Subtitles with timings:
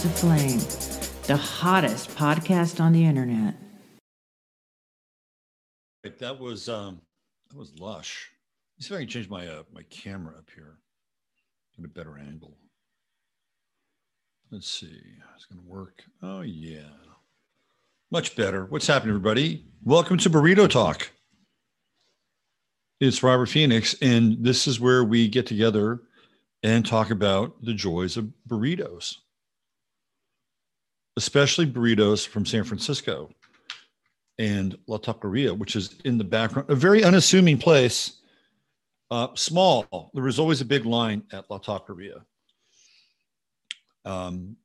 [0.00, 3.54] 15 Minutes of Flame, the hottest podcast on the internet.
[6.18, 7.00] That was um
[7.50, 8.30] that was lush.
[8.78, 10.78] Let's see if I can change my uh, my camera up here.
[11.76, 12.56] Get a better angle.
[14.50, 15.00] Let's see.
[15.34, 16.02] It's gonna work.
[16.22, 16.88] Oh yeah.
[18.10, 18.64] Much better.
[18.66, 19.66] What's happening, everybody?
[19.84, 21.10] Welcome to Burrito Talk.
[23.00, 26.00] It's Robert Phoenix, and this is where we get together
[26.62, 29.16] and talk about the joys of burritos,
[31.16, 33.30] especially burritos from San Francisco
[34.38, 38.20] and La Taqueria, which is in the background, a very unassuming place,
[39.10, 40.10] uh, small.
[40.14, 42.22] There was always a big line at La Taqueria.
[44.04, 44.56] Um,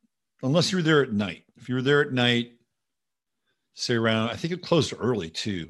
[0.42, 1.44] unless you were there at night.
[1.56, 2.52] If you were there at night,
[3.74, 5.68] say around, I think it closed early too.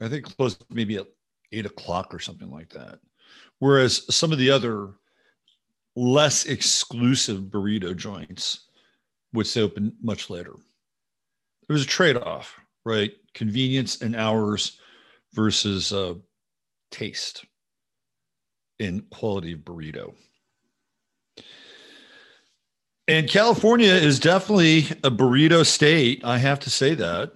[0.00, 1.06] I think it closed maybe at
[1.50, 3.00] eight o'clock or something like that.
[3.58, 4.90] Whereas some of the other
[5.96, 8.67] less exclusive burrito joints
[9.32, 10.52] would stay open much later.
[11.68, 13.12] It was a trade off, right?
[13.34, 14.78] Convenience and hours
[15.34, 16.14] versus uh,
[16.90, 17.44] taste
[18.80, 20.14] and quality of burrito.
[23.06, 26.22] And California is definitely a burrito state.
[26.24, 27.32] I have to say that.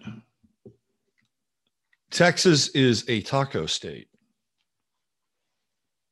[2.10, 4.08] Texas is a taco state.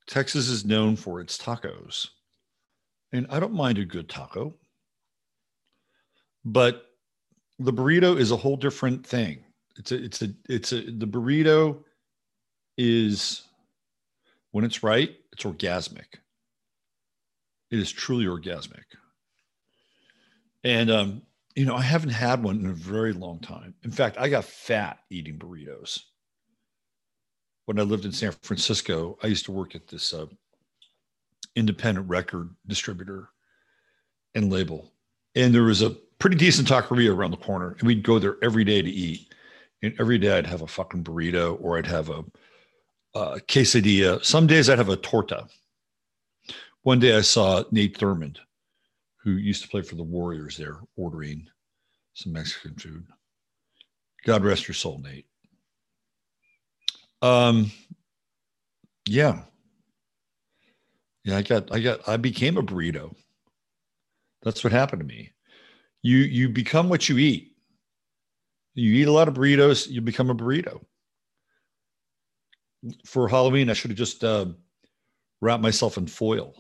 [0.07, 2.09] Texas is known for its tacos.
[3.13, 4.55] And I don't mind a good taco,
[6.45, 6.87] but
[7.59, 9.45] the burrito is a whole different thing.
[9.77, 11.83] It's a, it's a, it's a, the burrito
[12.77, 13.43] is
[14.53, 16.17] when it's right, it's orgasmic.
[17.71, 18.85] It is truly orgasmic.
[20.65, 21.23] And, um,
[21.55, 23.75] you know, I haven't had one in a very long time.
[23.85, 26.01] In fact, I got fat eating burritos.
[27.67, 30.27] When I lived in San Francisco, I used to work at this uh,
[31.55, 33.29] independent record distributor
[34.35, 34.91] and label.
[35.35, 37.75] And there was a pretty decent taqueria around the corner.
[37.79, 39.35] And we'd go there every day to eat.
[39.83, 42.23] And every day I'd have a fucking burrito or I'd have a,
[43.15, 44.25] a quesadilla.
[44.25, 45.49] Some days I'd have a torta.
[46.83, 48.37] One day I saw Nate Thurmond,
[49.25, 51.47] who used to play for the Warriors there, ordering
[52.15, 53.07] some Mexican food.
[54.25, 55.27] God rest your soul, Nate.
[57.23, 57.71] Um,
[59.07, 59.43] yeah,
[61.25, 63.15] yeah, I got, I got, I became a burrito.
[64.43, 65.33] That's what happened to me.
[66.03, 67.57] You, you become what you eat.
[68.75, 70.81] You eat a lot of burritos, you become a burrito.
[73.05, 74.47] For Halloween, I should have just uh,
[75.41, 76.55] wrapped myself in foil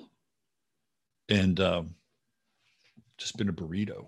[1.28, 1.94] and um,
[3.16, 4.06] just been a burrito.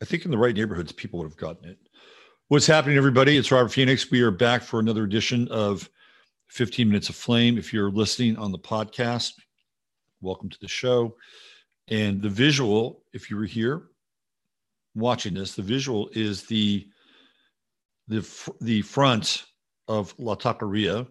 [0.00, 1.78] I think in the right neighborhoods, people would have gotten it.
[2.48, 3.36] What's happening, everybody?
[3.36, 4.10] It's Robert Phoenix.
[4.10, 5.90] We are back for another edition of
[6.48, 7.58] 15 Minutes of Flame.
[7.58, 9.32] If you're listening on the podcast,
[10.20, 11.16] welcome to the show.
[11.90, 13.82] And the visual, if you were here
[14.94, 16.88] watching this, the visual is the
[18.08, 18.26] the
[18.60, 19.44] the front
[19.86, 21.06] of La Taqueria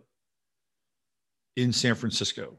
[1.56, 2.58] in San Francisco.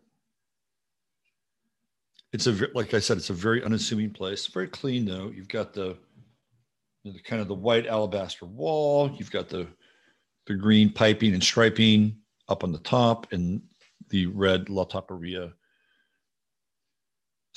[2.32, 4.46] It's a like I said, it's a very unassuming place.
[4.46, 5.30] Very clean though.
[5.34, 5.96] You've got the,
[7.04, 9.10] the kind of the white alabaster wall.
[9.16, 9.68] You've got the
[10.46, 12.16] the green piping and striping
[12.48, 13.62] up on the top and
[14.08, 15.52] the red La Taqueria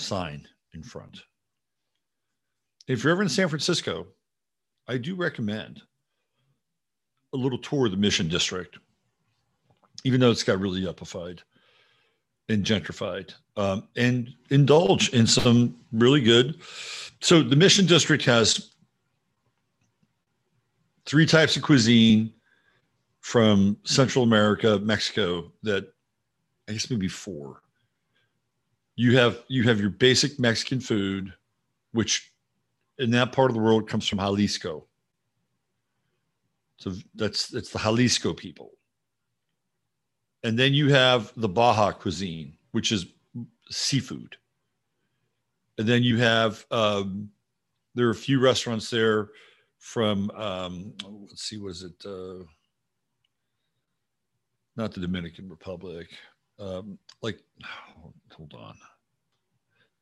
[0.01, 1.21] sign in front.
[2.87, 4.07] If you're ever in San Francisco,
[4.87, 5.81] I do recommend
[7.33, 8.77] a little tour of the Mission District,
[10.03, 11.41] even though it's got really upified
[12.49, 16.61] and gentrified, um, and indulge in some really good.
[17.21, 18.71] So the Mission District has
[21.05, 22.33] three types of cuisine
[23.21, 25.87] from Central America, Mexico that
[26.67, 27.61] I guess maybe four.
[28.95, 31.33] You have you have your basic Mexican food,
[31.91, 32.31] which
[32.99, 34.85] in that part of the world comes from Jalisco.
[36.77, 38.71] So that's that's the Jalisco people.
[40.43, 43.05] And then you have the Baja cuisine, which is
[43.69, 44.37] seafood.
[45.77, 47.29] And then you have, um,
[47.95, 49.29] there are a few restaurants there
[49.79, 50.93] from, um,
[51.27, 52.43] let's see, was it, uh,
[54.75, 56.09] not the Dominican Republic,
[56.61, 57.39] um, like,
[58.31, 58.75] hold on.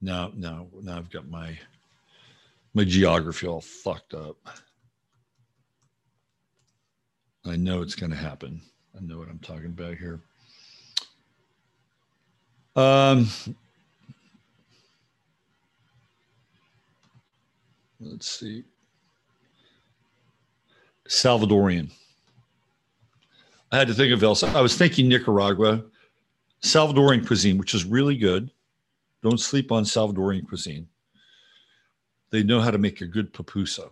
[0.01, 1.57] Now, now, now I've got my,
[2.73, 4.37] my geography all fucked up.
[7.45, 8.61] I know it's going to happen.
[8.95, 10.19] I know what I'm talking about here.
[12.75, 13.29] Um,
[17.99, 18.63] let's see.
[21.07, 21.89] Salvadorian.
[23.71, 24.43] I had to think of else.
[24.43, 25.83] I was thinking Nicaragua,
[26.61, 28.51] Salvadorian cuisine, which is really good.
[29.23, 30.87] Don't sleep on Salvadorian cuisine.
[32.31, 33.89] They know how to make a good pupusa.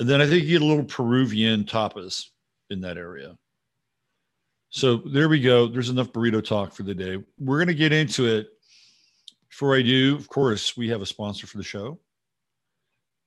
[0.00, 2.28] And then I think you get a little Peruvian tapas
[2.70, 3.36] in that area.
[4.70, 5.66] So there we go.
[5.66, 7.16] There's enough burrito talk for the day.
[7.38, 8.48] We're going to get into it.
[9.48, 11.98] Before I do, of course, we have a sponsor for the show.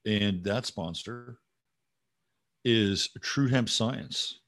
[0.06, 1.40] And that sponsor
[2.64, 4.41] is True Hemp Science.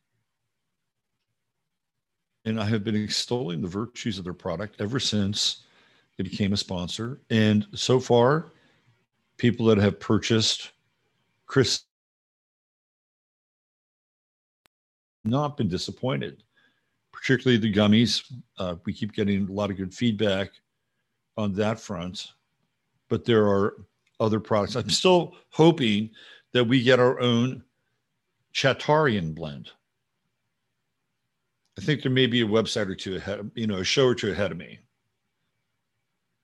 [2.45, 5.63] And I have been extolling the virtues of their product ever since
[6.17, 7.21] it became a sponsor.
[7.29, 8.51] And so far,
[9.37, 10.71] people that have purchased
[11.45, 11.83] Chris
[15.23, 16.43] not been disappointed,
[17.11, 18.31] particularly the gummies.
[18.57, 20.51] Uh, we keep getting a lot of good feedback
[21.37, 22.33] on that front,
[23.09, 23.77] but there are
[24.19, 24.75] other products.
[24.75, 26.09] I'm still hoping
[26.51, 27.63] that we get our own
[28.53, 29.71] Chatarian blend.
[31.77, 34.15] I think there may be a website or two ahead, you know, a show or
[34.15, 34.79] two ahead of me.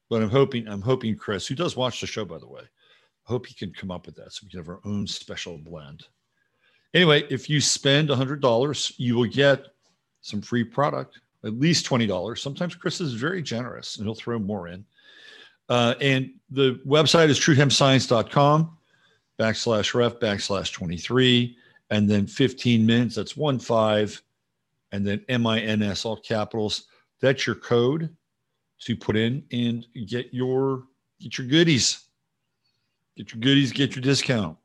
[0.10, 3.32] But I'm hoping, I'm hoping Chris, who does watch the show, by the way, I
[3.32, 6.04] hope he can come up with that so we can have our own special blend.
[6.96, 9.68] Anyway, if you spend $100, you will get
[10.22, 12.38] some free product, at least $20.
[12.40, 14.84] Sometimes Chris is very generous and he'll throw more in.
[15.70, 18.76] Uh, and the website is truehempscience.com
[19.40, 21.56] backslash ref backslash 23.
[21.92, 24.22] And then 15 minutes, that's one five.
[24.92, 26.86] And then M-I-N-S, all capitals.
[27.22, 28.16] That's your code
[28.82, 30.84] to put in and get your
[31.20, 32.06] get your goodies.
[33.18, 34.58] Get your goodies, get your discount.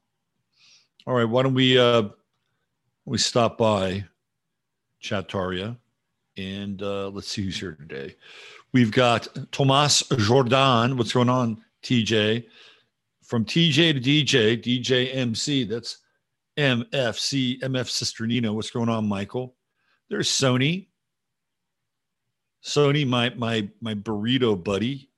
[1.07, 2.05] All right, why don't we uh,
[3.05, 4.05] we stop by
[5.03, 5.77] Chattaria
[6.37, 8.17] and uh, let's see who's here today.
[8.73, 10.97] We've got Tomas Jordan.
[10.97, 12.47] What's going on, TJ?
[13.25, 15.65] From TJ to DJ, DJ MC.
[15.65, 15.99] That's
[16.57, 18.53] MFC, MF Sister Nina.
[18.53, 19.55] What's going on, Michael?
[20.15, 20.87] There's Sony.
[22.63, 25.11] Sony, my my my burrito buddy.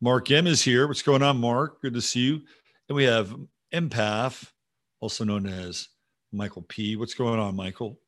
[0.00, 0.86] Mark M is here.
[0.86, 1.82] What's going on, Mark?
[1.82, 2.42] Good to see you.
[2.88, 3.34] And we have
[3.74, 4.52] Empath,
[5.00, 5.88] also known as
[6.30, 6.94] Michael P.
[6.94, 7.98] What's going on, Michael?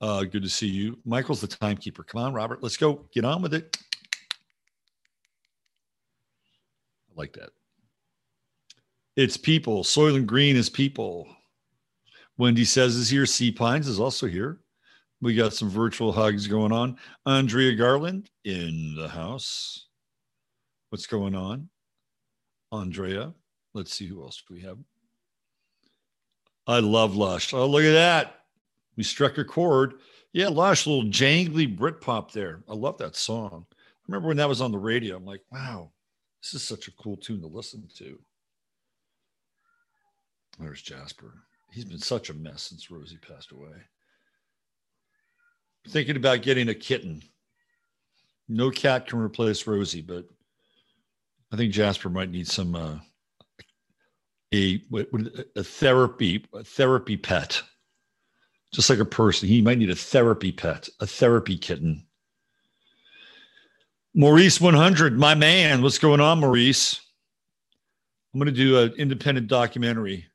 [0.00, 0.98] Uh, good to see you.
[1.04, 2.02] Michael's the timekeeper.
[2.02, 2.60] Come on, Robert.
[2.60, 3.06] Let's go.
[3.14, 3.76] Get on with it.
[7.08, 7.50] I like that.
[9.14, 9.84] It's people.
[9.84, 11.28] Soylent Green is people.
[12.38, 13.26] Wendy says is here.
[13.26, 14.58] Sea Pines is also here.
[15.20, 16.96] We got some virtual hugs going on.
[17.26, 19.86] Andrea Garland in the house.
[20.90, 21.68] What's going on?
[22.72, 23.32] Andrea.
[23.74, 24.78] Let's see who else we have.
[26.66, 27.52] I love Lush.
[27.54, 28.40] Oh, look at that.
[28.96, 29.94] We struck a chord.
[30.32, 32.62] Yeah, Lush, little jangly Britpop there.
[32.68, 33.66] I love that song.
[33.70, 33.76] I
[34.08, 35.16] remember when that was on the radio.
[35.16, 35.90] I'm like, wow,
[36.42, 38.18] this is such a cool tune to listen to.
[40.58, 41.34] There's Jasper.
[41.72, 43.72] He's been such a mess since Rosie passed away.
[45.88, 47.22] Thinking about getting a kitten.
[48.46, 50.26] No cat can replace Rosie, but
[51.50, 52.98] I think Jasper might need some uh,
[54.52, 54.82] a
[55.56, 57.62] a therapy a therapy pet,
[58.74, 59.48] just like a person.
[59.48, 62.06] He might need a therapy pet, a therapy kitten.
[64.14, 65.80] Maurice 100, my man.
[65.80, 67.00] What's going on, Maurice?
[68.34, 70.26] I'm going to do an independent documentary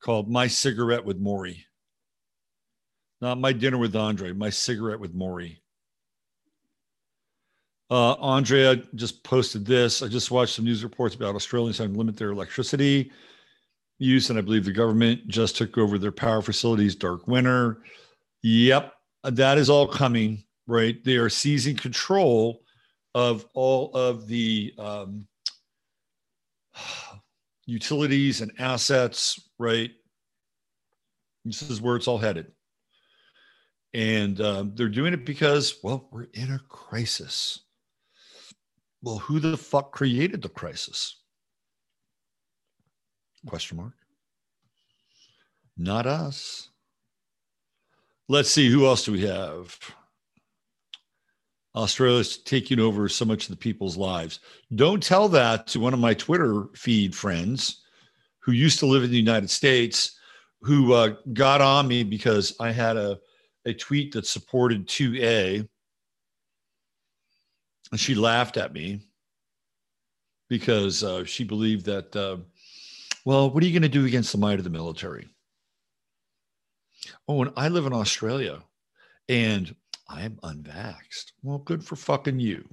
[0.00, 1.64] called My Cigarette with Maury.
[3.20, 5.62] Not My Dinner with Andre, My Cigarette with Maury.
[7.90, 10.02] Uh, Andrea just posted this.
[10.02, 13.10] I just watched some news reports about Australians having to limit their electricity
[13.98, 16.94] use, and I believe the government just took over their power facilities.
[16.94, 17.82] Dark winter.
[18.42, 18.92] Yep,
[19.24, 20.44] that is all coming.
[20.66, 22.60] Right, they are seizing control
[23.14, 25.26] of all of the um,
[27.66, 29.47] utilities and assets.
[29.58, 29.90] Right,
[31.44, 32.52] this is where it's all headed,
[33.92, 37.60] and um, they're doing it because, well, we're in a crisis.
[39.02, 41.16] Well, who the fuck created the crisis?
[43.46, 43.94] Question mark.
[45.76, 46.70] Not us.
[48.28, 49.78] let's see who else do we have.
[51.74, 54.40] Australia's taking over so much of the people's lives.
[54.74, 57.84] Don't tell that to one of my Twitter feed friends
[58.48, 60.18] who used to live in the United States,
[60.62, 63.18] who uh, got on me because I had a,
[63.66, 65.68] a tweet that supported 2A.
[67.90, 69.02] And she laughed at me
[70.48, 72.38] because uh, she believed that, uh,
[73.26, 75.28] well, what are you going to do against the might of the military?
[77.28, 78.62] Oh, and I live in Australia
[79.28, 79.76] and
[80.08, 81.32] I'm unvaxxed.
[81.42, 82.66] Well, good for fucking you.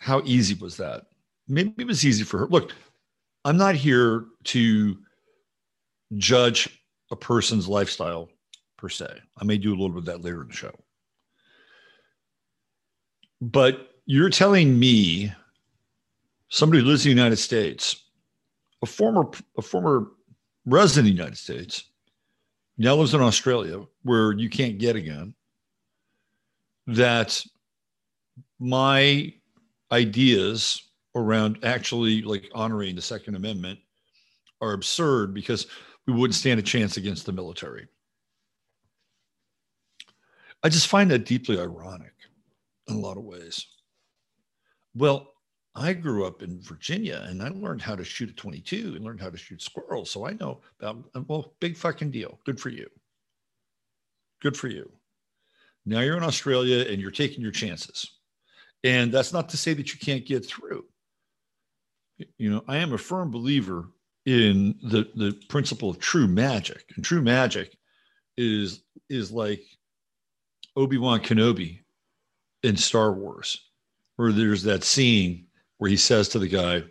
[0.00, 1.06] How easy was that?
[1.46, 2.46] Maybe it was easy for her.
[2.48, 2.74] Look,
[3.44, 4.98] I'm not here to
[6.16, 8.28] judge a person's lifestyle
[8.76, 9.20] per se.
[9.38, 10.74] I may do a little bit of that later in the show.
[13.40, 15.32] But you're telling me,
[16.48, 18.04] somebody who lives in the United States,
[18.82, 20.08] a former a former
[20.66, 21.84] resident of the United States,
[22.76, 25.34] now lives in Australia where you can't get a gun,
[26.86, 27.42] that
[28.58, 29.32] my
[29.92, 33.78] ideas around actually like honoring the Second Amendment
[34.60, 35.66] are absurd because
[36.06, 37.86] we wouldn't stand a chance against the military.
[40.62, 42.12] I just find that deeply ironic
[42.88, 43.66] in a lot of ways.
[44.94, 45.32] Well,
[45.74, 49.20] I grew up in Virginia and I learned how to shoot a 22 and learned
[49.20, 50.10] how to shoot squirrels.
[50.10, 52.40] So I know about, well, big fucking deal.
[52.44, 52.88] Good for you.
[54.42, 54.90] Good for you.
[55.86, 58.18] Now you're in Australia and you're taking your chances.
[58.82, 60.84] And that's not to say that you can't get through.
[62.38, 63.88] You know, I am a firm believer
[64.26, 66.84] in the, the principle of true magic.
[66.96, 67.76] And true magic
[68.36, 69.62] is is like
[70.76, 71.80] Obi-Wan Kenobi
[72.62, 73.70] in Star Wars,
[74.16, 75.46] where there's that scene
[75.78, 76.84] where he says to the guy,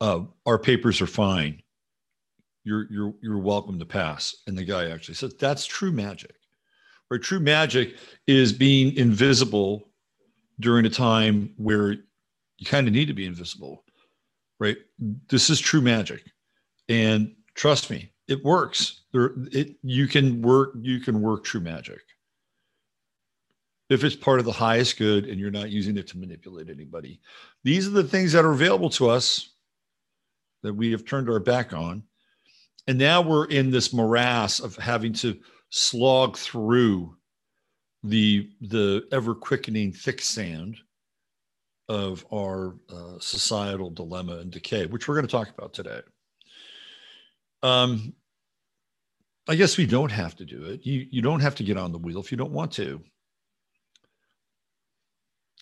[0.00, 1.62] uh, "Our papers are fine.
[2.64, 6.34] You're you're you're welcome to pass." And the guy actually says, "That's true magic."
[7.08, 9.90] Where true magic is being invisible
[10.60, 11.96] during a time where
[12.58, 13.84] you kind of need to be invisible,
[14.60, 14.76] right?
[15.28, 16.22] This is true magic,
[16.88, 19.02] and trust me, it works.
[19.12, 22.00] There, it you can work you can work true magic
[23.90, 27.20] if it's part of the highest good and you're not using it to manipulate anybody.
[27.64, 29.50] These are the things that are available to us
[30.62, 32.02] that we have turned our back on.
[32.86, 35.38] And now we're in this morass of having to
[35.70, 37.16] slog through
[38.02, 40.76] the the ever quickening thick sand
[41.88, 46.00] of our uh, societal dilemma and decay, which we're going to talk about today.
[47.62, 48.14] Um,
[49.48, 50.86] I guess we don't have to do it.
[50.86, 53.02] You you don't have to get on the wheel if you don't want to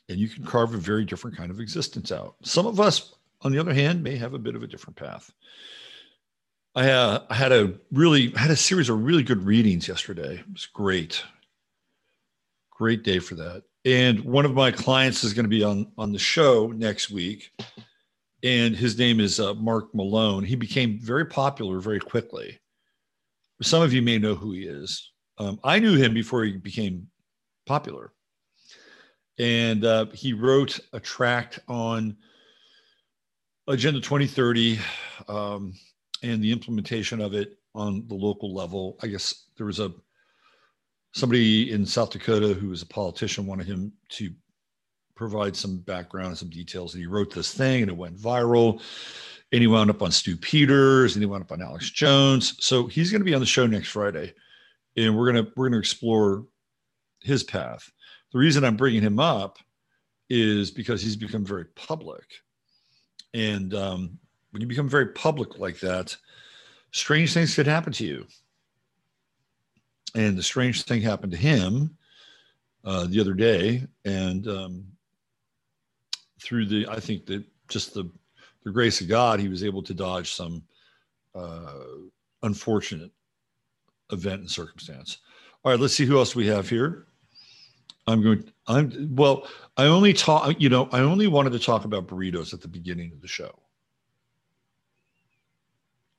[0.08, 2.36] and you can carve a very different kind of existence out.
[2.42, 5.32] Some of us, on the other hand, may have a bit of a different path.
[6.74, 10.36] I, uh, I had a really had a series of really good readings yesterday.
[10.40, 11.22] It was great,
[12.70, 13.64] great day for that.
[13.84, 17.50] And one of my clients is going to be on on the show next week,
[18.44, 20.44] and his name is uh, Mark Malone.
[20.44, 22.60] He became very popular very quickly.
[23.60, 25.10] Some of you may know who he is.
[25.38, 27.08] Um, I knew him before he became
[27.66, 28.12] popular
[29.38, 32.16] and uh, he wrote a tract on
[33.68, 34.78] Agenda 2030
[35.28, 35.74] um,
[36.22, 38.98] and the implementation of it on the local level.
[39.02, 39.92] I guess there was a
[41.12, 44.30] somebody in South Dakota who was a politician wanted him to
[45.14, 48.82] provide some background and some details, and he wrote this thing, and it went viral.
[49.52, 52.56] And he wound up on Stu Peters, and he wound up on Alex Jones.
[52.64, 54.32] So he's going to be on the show next Friday,
[54.96, 56.46] and we're gonna we're gonna explore
[57.20, 57.90] his path
[58.32, 59.58] the reason I'm bringing him up
[60.28, 62.24] is because he's become very public.
[63.34, 64.18] And um,
[64.50, 66.16] when you become very public like that,
[66.90, 68.26] strange things could happen to you.
[70.14, 71.96] And the strange thing happened to him
[72.84, 73.86] uh, the other day.
[74.04, 74.86] And um,
[76.40, 78.10] through the, I think that just the,
[78.64, 80.62] the grace of God, he was able to dodge some
[81.34, 81.72] uh,
[82.42, 83.10] unfortunate
[84.10, 85.18] event and circumstance.
[85.64, 87.06] All right, let's see who else we have here.
[88.06, 88.52] I'm going.
[88.66, 89.46] I'm well.
[89.76, 90.60] I only talk.
[90.60, 93.56] You know, I only wanted to talk about burritos at the beginning of the show,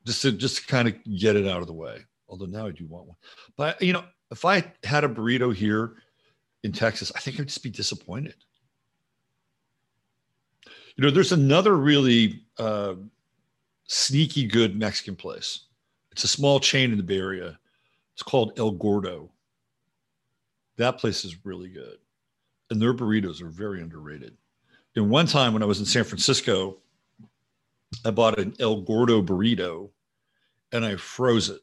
[0.06, 1.98] just to just to kind of get it out of the way.
[2.28, 3.16] Although now I do want one,
[3.56, 5.94] but you know, if I had a burrito here
[6.62, 8.36] in Texas, I think I'd just be disappointed.
[10.96, 12.94] You know, there's another really uh,
[13.86, 15.66] sneaky good Mexican place.
[16.12, 17.58] It's a small chain in the Bay Area.
[18.14, 19.30] It's called El Gordo
[20.76, 21.98] that place is really good.
[22.70, 24.36] And their burritos are very underrated.
[24.96, 26.78] And one time when I was in San Francisco,
[28.04, 29.90] I bought an El Gordo burrito
[30.72, 31.60] and I froze it.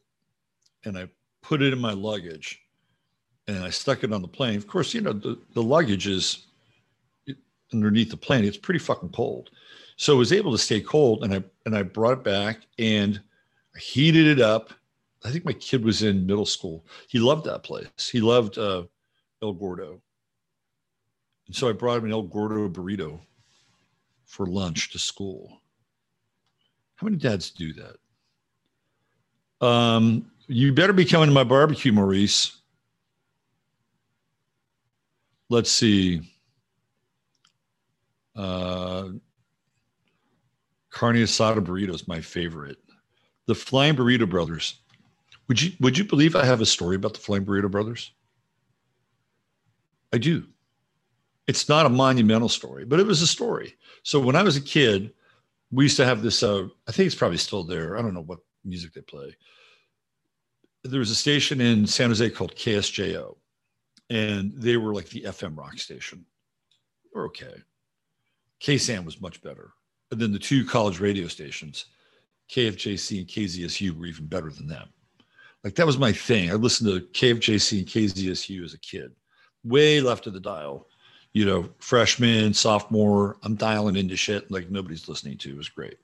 [0.86, 1.10] And I
[1.42, 2.62] put it in my luggage
[3.48, 4.58] and I stuck it on the plane.
[4.58, 6.46] Of course, you know, the, the luggage is
[7.74, 8.46] underneath the plane.
[8.46, 9.50] It's pretty fucking cold.
[9.98, 13.22] So I was able to stay cold and I and I brought it back and
[13.76, 14.74] I heated it up.
[15.24, 16.86] I think my kid was in middle school.
[17.08, 18.10] He loved that place.
[18.12, 18.84] He loved uh,
[19.44, 20.02] El Gordo.
[21.46, 23.20] And so I brought him an El Gordo burrito
[24.26, 25.62] for lunch to school.
[26.96, 27.98] How many dads do that?
[29.66, 32.58] Um, you better be coming to my barbecue, Maurice.
[35.50, 36.22] Let's see.
[38.36, 39.10] Uh,
[40.90, 42.78] carne asada burrito is my favorite.
[43.48, 44.80] The Flying Burrito Brothers.
[45.48, 48.12] Would you would you believe I have a story about the Flying Burrito Brothers?
[50.14, 50.46] I do.
[51.48, 53.76] It's not a monumental story, but it was a story.
[54.04, 55.12] So when I was a kid,
[55.72, 56.44] we used to have this.
[56.44, 57.98] Uh, I think it's probably still there.
[57.98, 59.36] I don't know what music they play.
[60.84, 63.36] There was a station in San Jose called KSJO,
[64.10, 66.26] and they were like the FM rock station.
[67.14, 67.54] We're okay.
[68.62, 69.74] KSAN was much better.
[70.12, 71.86] And then the two college radio stations,
[72.50, 74.90] KFJC and KZSU, were even better than them.
[75.64, 76.50] Like that was my thing.
[76.50, 79.12] I listened to KFJC and KZSU as a kid,
[79.64, 80.88] way left of the dial.
[81.34, 85.52] You know, freshman, sophomore, I'm dialing into shit like nobody's listening to.
[85.52, 85.98] It was great.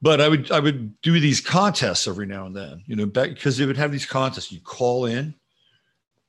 [0.00, 3.56] But I would I would do these contests every now and then, you know, because
[3.56, 4.52] they would have these contests.
[4.52, 5.18] You call in.
[5.18, 5.34] And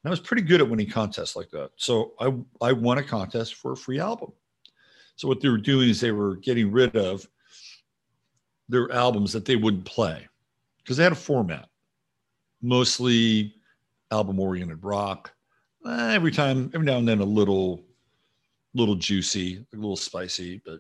[0.06, 1.72] I was pretty good at winning contests like that.
[1.76, 2.34] So I
[2.66, 4.32] I won a contest for a free album.
[5.16, 7.28] So what they were doing is they were getting rid of
[8.70, 10.28] their albums that they wouldn't play
[10.78, 11.68] because they had a format,
[12.62, 13.54] mostly
[14.12, 15.34] album-oriented rock.
[15.86, 17.84] Eh, every time, every now and then, a little,
[18.74, 20.80] little juicy, a little spicy, but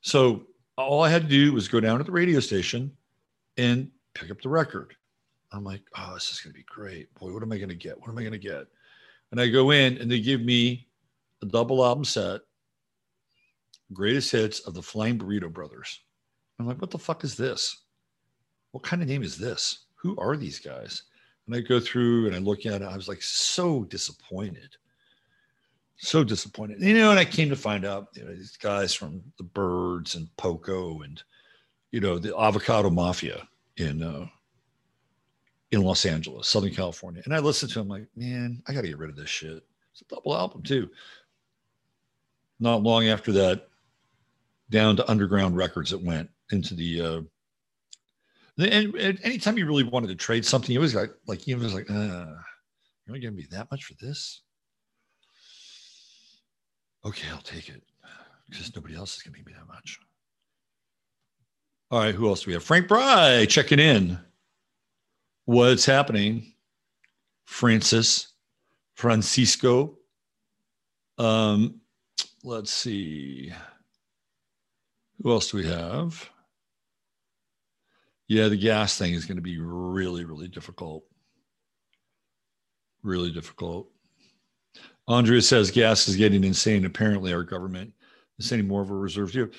[0.00, 0.47] so
[0.78, 2.92] all I had to do was go down to the radio station
[3.56, 4.94] and pick up the record.
[5.52, 7.12] I'm like, oh, this is going to be great.
[7.14, 7.98] Boy, what am I going to get?
[7.98, 8.66] What am I going to get?
[9.32, 10.86] And I go in and they give me
[11.42, 12.40] a double album set
[13.92, 16.00] greatest hits of the Flying Burrito Brothers.
[16.58, 17.84] I'm like, what the fuck is this?
[18.72, 19.86] What kind of name is this?
[19.96, 21.04] Who are these guys?
[21.46, 22.88] And I go through and I look at it.
[22.88, 24.76] I was like so disappointed.
[25.98, 26.80] So disappointed.
[26.80, 30.14] You know, and I came to find out, you know, these guys from the Byrds
[30.14, 31.20] and Poco and,
[31.90, 34.26] you know, the Avocado Mafia in uh,
[35.72, 37.22] in Los Angeles, Southern California.
[37.24, 39.62] And I listened to them like, man, I got to get rid of this shit.
[39.92, 40.88] It's a double album too.
[42.60, 43.68] Not long after that,
[44.70, 47.20] down to underground records it went into the uh
[48.58, 51.74] and, and anytime you really wanted to trade something, it was like like you was
[51.74, 52.36] like, uh, you're
[53.08, 54.42] only gonna be that much for this?
[57.04, 57.82] Okay, I'll take it.
[58.48, 59.98] Because nobody else is gonna give me that much.
[61.90, 62.64] All right, who else do we have?
[62.64, 64.18] Frank Bry checking in.
[65.46, 66.52] What's happening?
[67.46, 68.34] Francis,
[68.94, 69.96] Francisco.
[71.16, 71.80] Um,
[72.44, 73.52] let's see.
[75.22, 76.28] Who else do we have?
[78.28, 81.04] Yeah, the gas thing is going to be really, really difficult.
[83.02, 83.90] Really difficult.
[85.08, 86.84] Andrea says gas is getting insane.
[86.84, 87.92] Apparently, our government
[88.38, 89.30] is sending more of a reserve.
[89.30, 89.50] Here.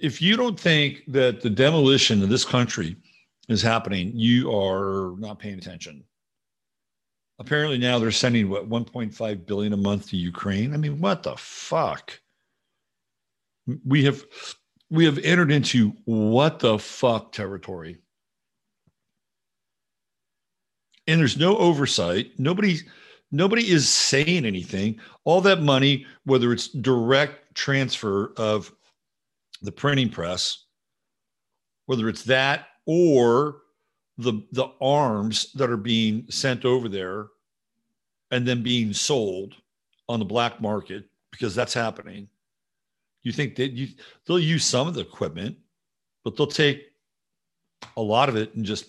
[0.00, 2.96] If you don't think that the demolition of this country
[3.48, 6.04] is happening, you are not paying attention.
[7.40, 10.72] Apparently, now they're sending what 1.5 billion a month to Ukraine.
[10.72, 12.20] I mean, what the fuck?
[13.84, 14.22] We have
[14.90, 17.98] we have entered into what the fuck territory.
[21.06, 22.32] And there's no oversight.
[22.38, 22.80] Nobody,
[23.30, 25.00] nobody is saying anything.
[25.24, 28.72] All that money, whether it's direct transfer of
[29.62, 30.64] the printing press,
[31.86, 33.62] whether it's that or
[34.18, 37.28] the the arms that are being sent over there
[38.30, 39.54] and then being sold
[40.08, 42.28] on the black market because that's happening
[43.22, 43.88] you think that you
[44.26, 45.56] they'll use some of the equipment,
[46.24, 46.86] but they'll take
[47.96, 48.86] a lot of it and just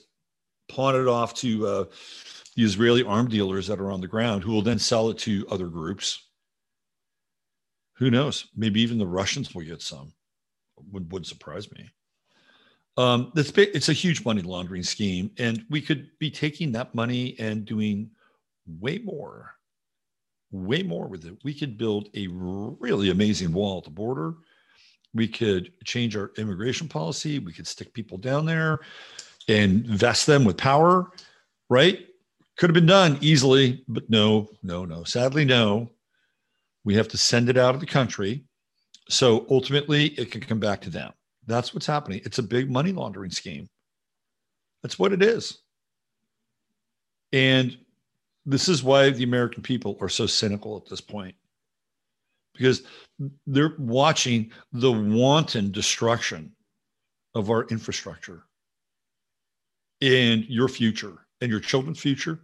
[0.70, 1.86] pawn it off to uh,
[2.62, 5.48] the Israeli arm dealers that are on the ground, who will then sell it to
[5.50, 6.28] other groups.
[7.98, 8.48] Who knows?
[8.56, 10.14] Maybe even the Russians will get some.
[10.92, 11.90] Would would surprise me.
[12.98, 17.36] Um, it's it's a huge money laundering scheme, and we could be taking that money
[17.40, 18.12] and doing
[18.80, 19.56] way more
[20.52, 21.38] way more with it.
[21.44, 24.36] We could build a really amazing wall at the border.
[25.14, 27.40] We could change our immigration policy.
[27.40, 28.80] We could stick people down there
[29.48, 31.12] and vest them with power,
[31.70, 32.06] right?
[32.62, 35.04] Could have been done easily, but no, no, no.
[35.04, 35.90] Sadly, no.
[36.84, 38.44] We have to send it out of the country.
[39.10, 41.12] So ultimately, it can come back to them.
[41.48, 42.22] That's what's happening.
[42.24, 43.68] It's a big money laundering scheme.
[44.84, 45.58] That's what it is.
[47.34, 47.76] And
[48.46, 51.34] this is why the American people are so cynical at this point
[52.54, 52.84] because
[53.48, 56.52] they're watching the wanton destruction
[57.34, 58.44] of our infrastructure
[60.00, 62.40] and your future and your children's future.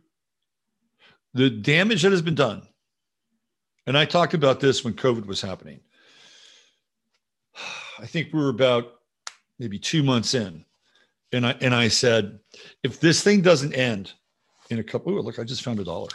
[1.38, 2.63] The damage that has been done.
[3.86, 5.80] And I talked about this when COVID was happening.
[8.00, 9.02] I think we were about
[9.60, 10.65] maybe two months in.
[11.32, 12.39] And I and I said,
[12.82, 14.13] if this thing doesn't end
[14.71, 16.10] in a couple, look, I just found a dollar.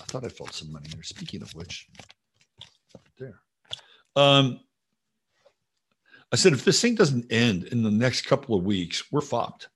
[0.00, 1.04] I thought I felt some money there.
[1.04, 1.86] Speaking of which,
[3.20, 3.40] there.
[4.16, 4.58] Um,
[6.32, 9.68] I said, if this thing doesn't end in the next couple of weeks, we're fucked.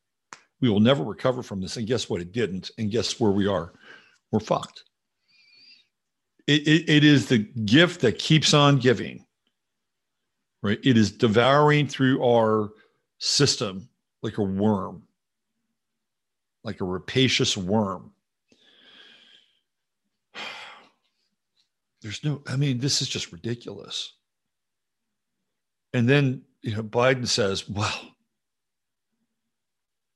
[0.61, 1.77] We will never recover from this.
[1.77, 2.21] And guess what?
[2.21, 2.73] It didn't.
[2.79, 3.75] And guess where we are?
[4.33, 4.85] We're fucked.
[6.47, 9.25] It, it, it is the gift that keeps on giving,
[10.63, 10.79] right?
[10.83, 12.71] It is devouring through our
[13.19, 13.89] system
[14.23, 15.03] like a worm
[16.63, 18.13] like a rapacious worm.
[22.03, 24.15] There's no, I mean, this is just ridiculous.
[25.93, 28.15] And then, you know, Biden says, well,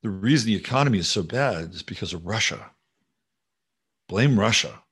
[0.03, 2.71] the reason the economy is so bad is because of Russia.
[4.09, 4.83] Blame Russia.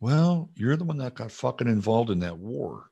[0.00, 2.90] Well, you're the one that got fucking involved in that war.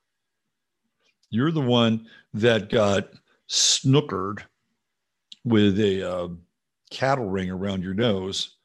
[1.29, 3.09] You're the one that got
[3.49, 4.43] snookered
[5.45, 6.29] with a uh,
[6.91, 8.57] cattle ring around your nose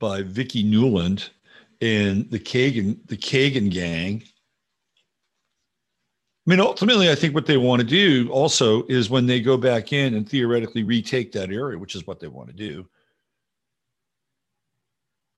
[0.00, 1.28] by Vicki Nuland
[1.80, 4.22] and the Kagan, the Kagan gang.
[6.46, 9.56] I mean, ultimately, I think what they want to do also is when they go
[9.56, 12.86] back in and theoretically retake that area, which is what they want to do,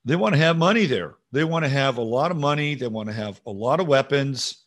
[0.07, 1.16] they want to have money there.
[1.33, 2.77] They want to have a lot of money.
[2.77, 4.64] They want to have a lot of weapons,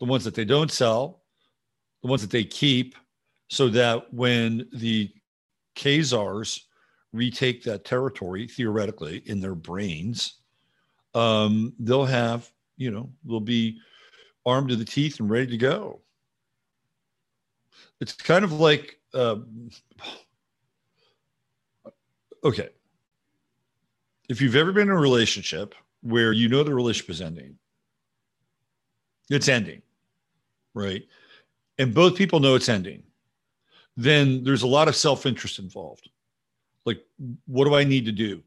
[0.00, 1.22] the ones that they don't sell,
[2.02, 2.96] the ones that they keep,
[3.48, 5.10] so that when the
[5.76, 6.60] Khazars
[7.12, 10.40] retake that territory theoretically in their brains,
[11.14, 13.78] um, they'll have, you know, they'll be
[14.44, 16.00] armed to the teeth and ready to go.
[18.00, 19.36] It's kind of like, uh,
[22.42, 22.70] okay.
[24.28, 27.56] If you've ever been in a relationship where you know the relationship is ending,
[29.30, 29.82] it's ending,
[30.74, 31.02] right?
[31.78, 33.02] And both people know it's ending,
[33.96, 36.08] then there's a lot of self interest involved.
[36.84, 37.02] Like
[37.46, 38.42] what do i need to do?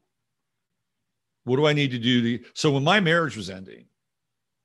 [1.44, 3.86] What do i need to do to so when my marriage was ending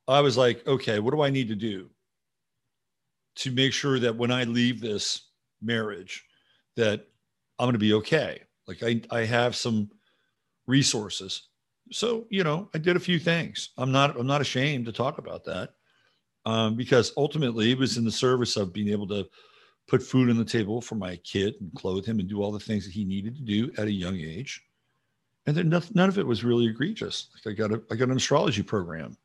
[0.06, 1.90] i was like okay what do i need to do
[3.36, 5.30] to make sure that when i leave this
[5.62, 6.26] marriage
[6.76, 7.08] that
[7.58, 8.42] i'm going to be okay?
[8.68, 9.90] Like i i have some
[10.68, 11.50] resources
[11.92, 15.18] so you know i did a few things i'm not i'm not ashamed to talk
[15.18, 15.72] about that
[16.46, 19.26] um, because ultimately it was in the service of being able to
[19.88, 22.60] put food on the table for my kid and clothe him and do all the
[22.60, 24.62] things that he needed to do at a young age.
[25.46, 27.28] And then nothing, none of it was really egregious.
[27.36, 29.18] Like I got a, I got an astrology program,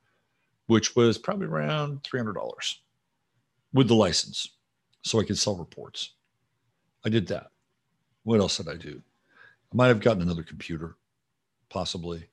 [0.66, 2.35] which was probably around $300
[3.72, 4.57] with the license
[5.03, 6.14] so I could sell reports.
[7.05, 7.48] I did that.
[8.24, 9.01] What else did I do?
[9.72, 10.96] I might have gotten another computer,
[11.70, 12.24] possibly.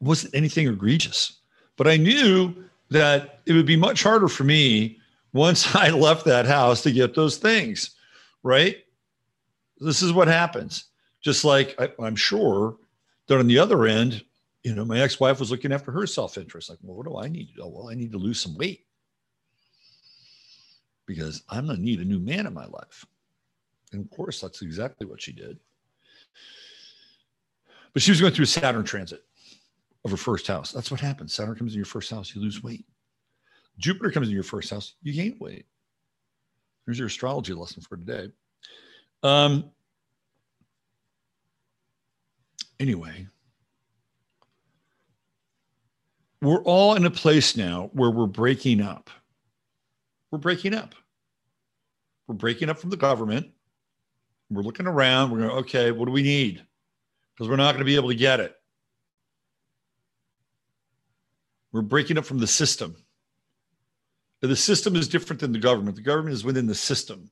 [0.00, 1.40] Wasn't anything egregious,
[1.76, 2.54] but I knew
[2.90, 4.98] that it would be much harder for me
[5.32, 7.96] once I left that house to get those things,
[8.42, 8.76] right?
[9.78, 10.84] This is what happens.
[11.20, 12.76] Just like I, I'm sure
[13.26, 14.24] that on the other end,
[14.62, 16.70] you know, my ex-wife was looking after her self-interest.
[16.70, 17.66] Like, well, what do I need to do?
[17.66, 18.84] Well, I need to lose some weight
[21.06, 23.04] because I'm gonna need a new man in my life.
[23.92, 25.58] And of course, that's exactly what she did.
[27.92, 29.22] But she was going through a Saturn transit
[30.04, 30.72] of her first house.
[30.72, 31.34] That's what happens.
[31.34, 32.86] Saturn comes in your first house, you lose weight.
[33.78, 35.66] Jupiter comes in your first house, you gain weight.
[36.86, 38.28] Here's your astrology lesson for today.
[39.22, 39.70] Um,
[42.80, 43.26] anyway,
[46.40, 49.10] we're all in a place now where we're breaking up.
[50.30, 50.94] We're breaking up.
[52.26, 53.48] We're breaking up from the government.
[54.50, 55.30] We're looking around.
[55.30, 56.66] We're going, okay, what do we need?
[57.34, 58.54] Because we're not going to be able to get it.
[61.72, 62.96] We're breaking up from the system.
[64.40, 65.96] The system is different than the government.
[65.96, 67.30] The government is within the system.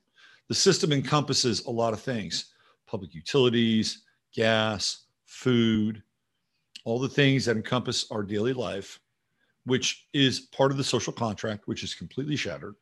[0.48, 2.52] The system encompasses a lot of things
[2.86, 4.02] public utilities,
[4.34, 6.02] gas, food,
[6.84, 8.98] all the things that encompass our daily life,
[9.64, 12.74] which is part of the social contract, which is completely shattered.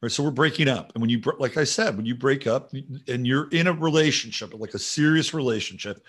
[0.00, 0.12] Right.
[0.12, 0.92] So we're breaking up.
[0.94, 2.72] And when you, like I said, when you break up
[3.08, 6.04] and you're in a relationship, like a serious relationship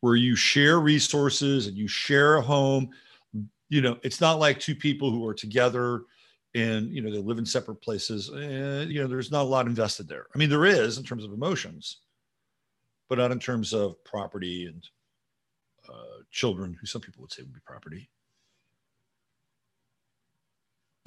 [0.00, 2.90] where you share resources and you share a home
[3.68, 6.02] you know, it's not like two people who are together
[6.54, 8.28] and you know they live in separate places.
[8.30, 10.26] And, you know, there's not a lot invested there.
[10.34, 11.98] I mean, there is in terms of emotions,
[13.08, 14.82] but not in terms of property and
[15.88, 18.08] uh, children, who some people would say would be property.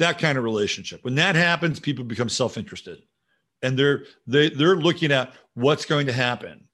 [0.01, 1.03] That kind of relationship.
[1.03, 3.03] When that happens, people become self-interested,
[3.61, 6.67] and they're they they're looking at what's going to happen.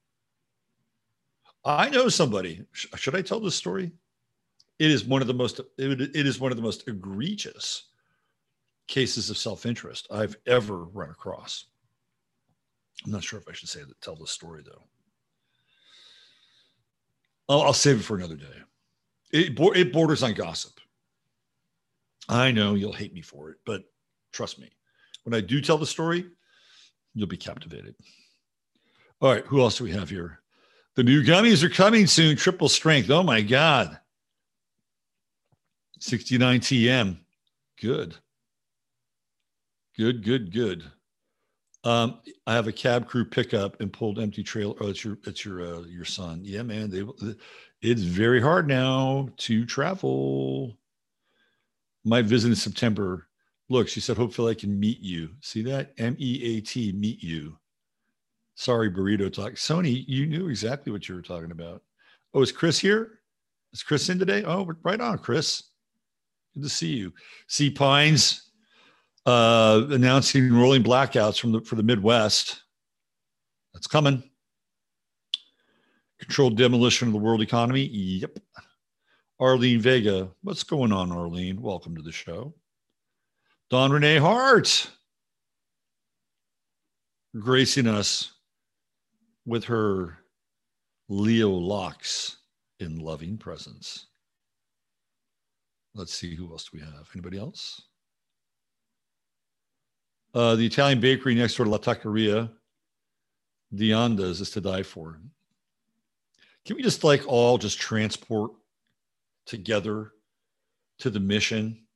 [1.66, 2.64] I know somebody.
[2.72, 3.92] Should I tell this story?
[4.80, 7.90] It is one of the most it, is one of the most egregious
[8.88, 11.66] cases of self-interest I've ever run across.
[13.04, 14.86] I'm not sure if I should say that, tell the story though.
[17.50, 18.46] I'll, I'll save it for another day.
[19.34, 20.80] It, it borders on gossip.
[22.30, 23.84] I know you'll hate me for it, but
[24.34, 24.70] trust me,
[25.24, 26.26] when I do tell the story,
[27.14, 27.96] you'll be captivated.
[29.22, 30.42] All right, who else do we have here?
[30.96, 33.10] The new gummies are coming soon, triple strength.
[33.10, 34.00] Oh my God.
[36.00, 37.18] 69 TM.
[37.82, 38.16] Good.
[39.96, 40.84] Good, good, good.
[41.84, 44.76] Um, I have a cab crew pickup and pulled empty trailer.
[44.82, 46.42] Oh, it's your, it's your, uh, your son.
[46.44, 46.90] Yeah, man.
[46.90, 47.36] They,
[47.82, 50.78] it's very hard now to travel.
[52.06, 53.28] Might visit in September.
[53.70, 55.32] Look, she said, hopefully I can meet you.
[55.42, 55.94] See that?
[55.98, 57.58] M E A T, meet you.
[58.56, 59.54] Sorry, burrito talk.
[59.54, 61.84] Sony, you knew exactly what you were talking about.
[62.34, 63.20] Oh, is Chris here?
[63.74, 64.44] Is Chris in today?
[64.46, 65.64] Oh, right on, Chris.
[66.54, 67.14] Good to see you.
[67.48, 68.52] Sea Pines
[69.26, 72.64] uh, announcing rolling blackouts from the for the Midwest.
[73.74, 74.24] That's coming.
[76.20, 77.84] Controlled demolition of the world economy.
[77.84, 78.40] Yep.
[79.40, 80.30] Arlene Vega.
[80.42, 81.62] What's going on, Arlene?
[81.62, 82.56] Welcome to the show.
[83.70, 84.90] Don Renee Hart
[87.38, 88.32] gracing us
[89.46, 90.18] with her
[91.08, 92.38] Leo locks
[92.80, 94.08] in loving presence.
[95.94, 97.08] Let's see who else do we have.
[97.14, 97.82] Anybody else?
[100.34, 102.50] Uh, the Italian bakery next door to La Taqueria,
[103.74, 105.20] Dianda's is to die for.
[106.66, 108.52] Can we just like all just transport
[109.48, 110.12] together
[111.00, 111.88] to the mission?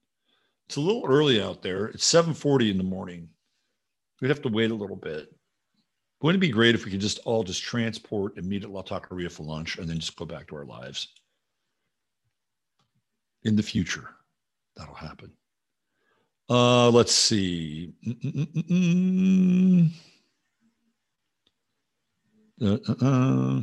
[0.67, 1.87] It's a little early out there.
[1.87, 3.29] It's 7:40 in the morning.
[4.19, 5.33] We'd have to wait a little bit.
[6.21, 8.83] Wouldn't it be great if we could just all just transport and meet at La
[8.83, 11.07] Taqueria for lunch and then just go back to our lives?
[13.43, 14.07] In the future,
[14.75, 15.31] that'll happen.
[16.47, 17.93] Uh, let's see.
[22.61, 23.61] Uh, uh, uh,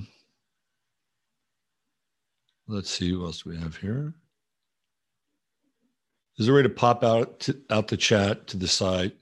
[2.69, 4.15] let's see who else we have here.
[6.39, 9.13] Is there a way to pop out to, out the chat to the side?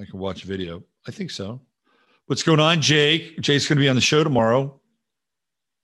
[0.00, 0.82] I can watch video.
[1.06, 1.60] I think so.
[2.26, 3.38] What's going on, Jake?
[3.40, 4.80] Jake's going to be on the show tomorrow.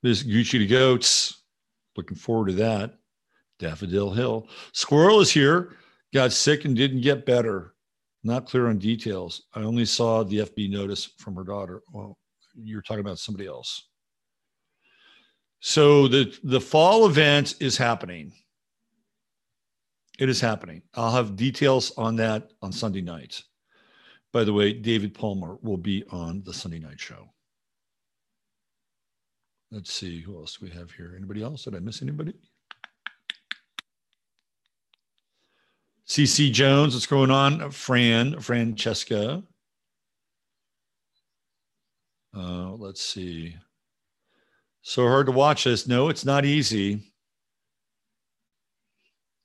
[0.03, 1.43] This Gucci to Goats.
[1.97, 2.99] Looking forward to that.
[3.59, 4.49] Daffodil Hill.
[4.73, 5.77] Squirrel is here.
[6.15, 7.75] Got sick and didn't get better.
[8.25, 9.43] Not clear on details.
[9.55, 11.83] I only saw the FB notice from her daughter.
[11.93, 12.17] Well,
[12.55, 13.89] you're talking about somebody else.
[15.61, 18.33] So the the fall event is happening.
[20.19, 20.83] It is happening.
[20.95, 23.43] I'll have details on that on Sunday night.
[24.33, 27.29] By the way, David Palmer will be on the Sunday night show.
[29.71, 31.15] Let's see who else we have here.
[31.17, 31.65] Anybody else?
[31.65, 32.35] Did I miss anybody?
[36.07, 37.71] CC Jones, what's going on?
[37.71, 39.43] Fran, Francesca.
[42.35, 43.57] Uh, let's see.
[44.89, 45.87] So hard to watch this.
[45.87, 47.13] No, it's not easy.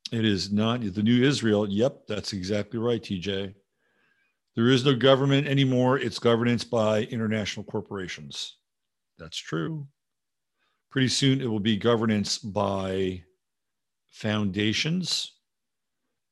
[0.09, 1.69] It is not the new Israel.
[1.69, 3.53] Yep, that's exactly right, TJ.
[4.55, 5.99] There is no government anymore.
[5.99, 8.55] It's governance by international corporations.
[9.19, 9.85] That's true.
[10.89, 13.21] Pretty soon it will be governance by
[14.11, 15.33] foundations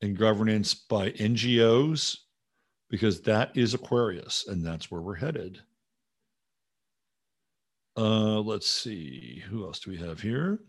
[0.00, 2.16] and governance by NGOs,
[2.88, 5.60] because that is Aquarius and that's where we're headed.
[7.96, 10.60] Uh, let's see, who else do we have here?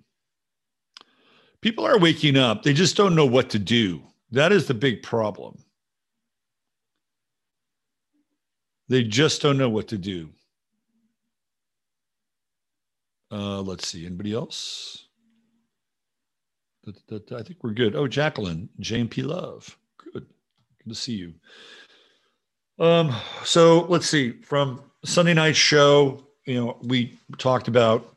[1.62, 2.63] People are waking up.
[2.63, 4.03] They just don't know what to do.
[4.31, 5.63] That is the big problem.
[8.89, 10.29] They just don't know what to do.
[13.31, 14.05] Uh, let's see.
[14.05, 15.07] Anybody else?
[16.86, 16.91] I
[17.43, 17.95] think we're good.
[17.95, 19.23] Oh, Jacqueline, Jane P.
[19.23, 19.77] Love.
[19.97, 20.25] Good.
[20.83, 21.33] Good to see you.
[22.77, 24.41] Um, so let's see.
[24.41, 28.15] From Sunday night show, you know, we talked about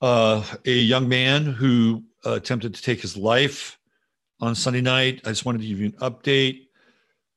[0.00, 3.78] uh, a young man who uh, attempted to take his life
[4.40, 5.20] on Sunday night.
[5.24, 6.66] I just wanted to give you an update.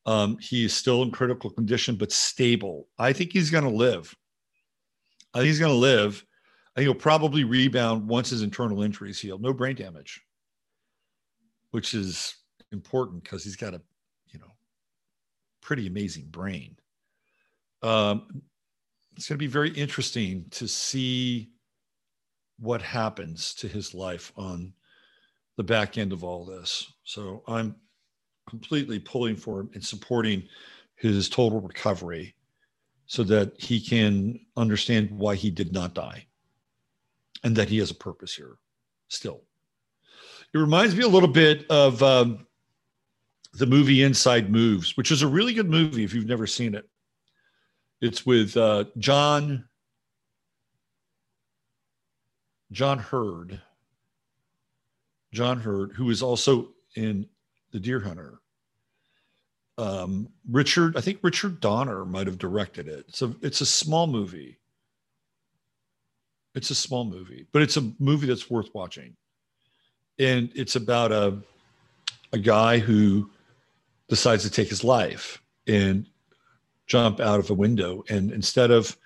[0.06, 2.88] Um, he is still in critical condition, but stable.
[2.98, 4.14] I think he's going to live.
[5.34, 6.24] I think he's going to live.
[6.74, 9.38] I think he'll probably rebound once his internal injuries heal.
[9.38, 10.20] No brain damage,
[11.70, 12.34] which is
[12.72, 13.80] important because he's got a,
[14.30, 14.52] you know,
[15.60, 16.76] pretty amazing brain.
[17.82, 18.42] Um,
[19.20, 21.50] it's going to be very interesting to see
[22.58, 24.72] what happens to his life on
[25.58, 26.90] the back end of all this.
[27.04, 27.76] So I'm
[28.48, 30.44] completely pulling for him and supporting
[30.94, 32.34] his total recovery
[33.04, 36.26] so that he can understand why he did not die
[37.44, 38.56] and that he has a purpose here
[39.08, 39.42] still.
[40.54, 42.46] It reminds me a little bit of um,
[43.52, 46.88] the movie Inside Moves, which is a really good movie if you've never seen it.
[48.00, 49.68] It's with uh, John
[52.72, 53.60] John Heard.
[55.32, 57.28] John Heard, who is also in
[57.72, 58.40] The Deer Hunter.
[59.78, 63.06] Um, Richard, I think Richard Donner might have directed it.
[63.14, 64.58] So it's a small movie.
[66.54, 69.16] It's a small movie, but it's a movie that's worth watching.
[70.18, 71.38] And it's about a
[72.32, 73.30] a guy who
[74.08, 76.06] decides to take his life and
[76.90, 78.02] jump out of a window.
[78.10, 78.96] And instead of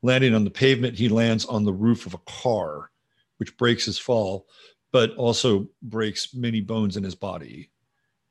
[0.00, 2.90] landing on the pavement, he lands on the roof of a car
[3.38, 4.46] which breaks his fall,
[4.92, 7.68] but also breaks many bones in his body.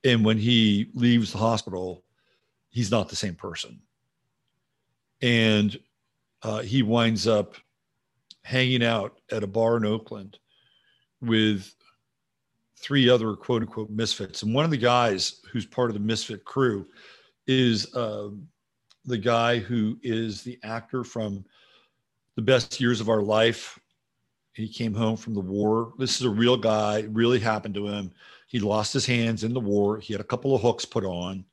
[0.05, 2.03] And when he leaves the hospital,
[2.69, 3.81] he's not the same person.
[5.21, 5.77] And
[6.41, 7.55] uh, he winds up
[8.43, 10.39] hanging out at a bar in Oakland
[11.21, 11.75] with
[12.77, 14.41] three other quote unquote misfits.
[14.41, 16.87] And one of the guys who's part of the misfit crew
[17.47, 18.29] is uh,
[19.05, 21.45] the guy who is the actor from
[22.35, 23.79] The Best Years of Our Life
[24.55, 25.93] he came home from the war.
[25.97, 26.99] This is a real guy.
[26.99, 28.13] It really happened to him.
[28.47, 29.99] He lost his hands in the war.
[29.99, 31.43] He had a couple of hooks put on.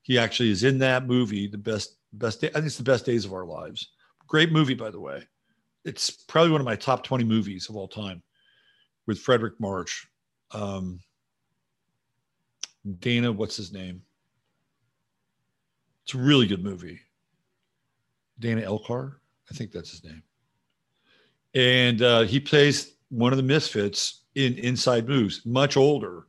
[0.00, 1.46] He actually is in that movie.
[1.46, 2.48] The best, best day.
[2.48, 3.90] I think it's the best days of our lives.
[4.26, 5.24] Great movie, by the way.
[5.84, 8.22] It's probably one of my top 20 movies of all time
[9.06, 10.06] with Fredric March.
[10.52, 11.00] Um,
[12.98, 14.00] Dana, what's his name?
[16.08, 17.00] It's a really good movie.
[18.40, 19.16] Dana Elcar,
[19.50, 20.22] I think that's his name
[21.54, 26.26] and uh, he plays one of the misfits in Inside Moves, much older,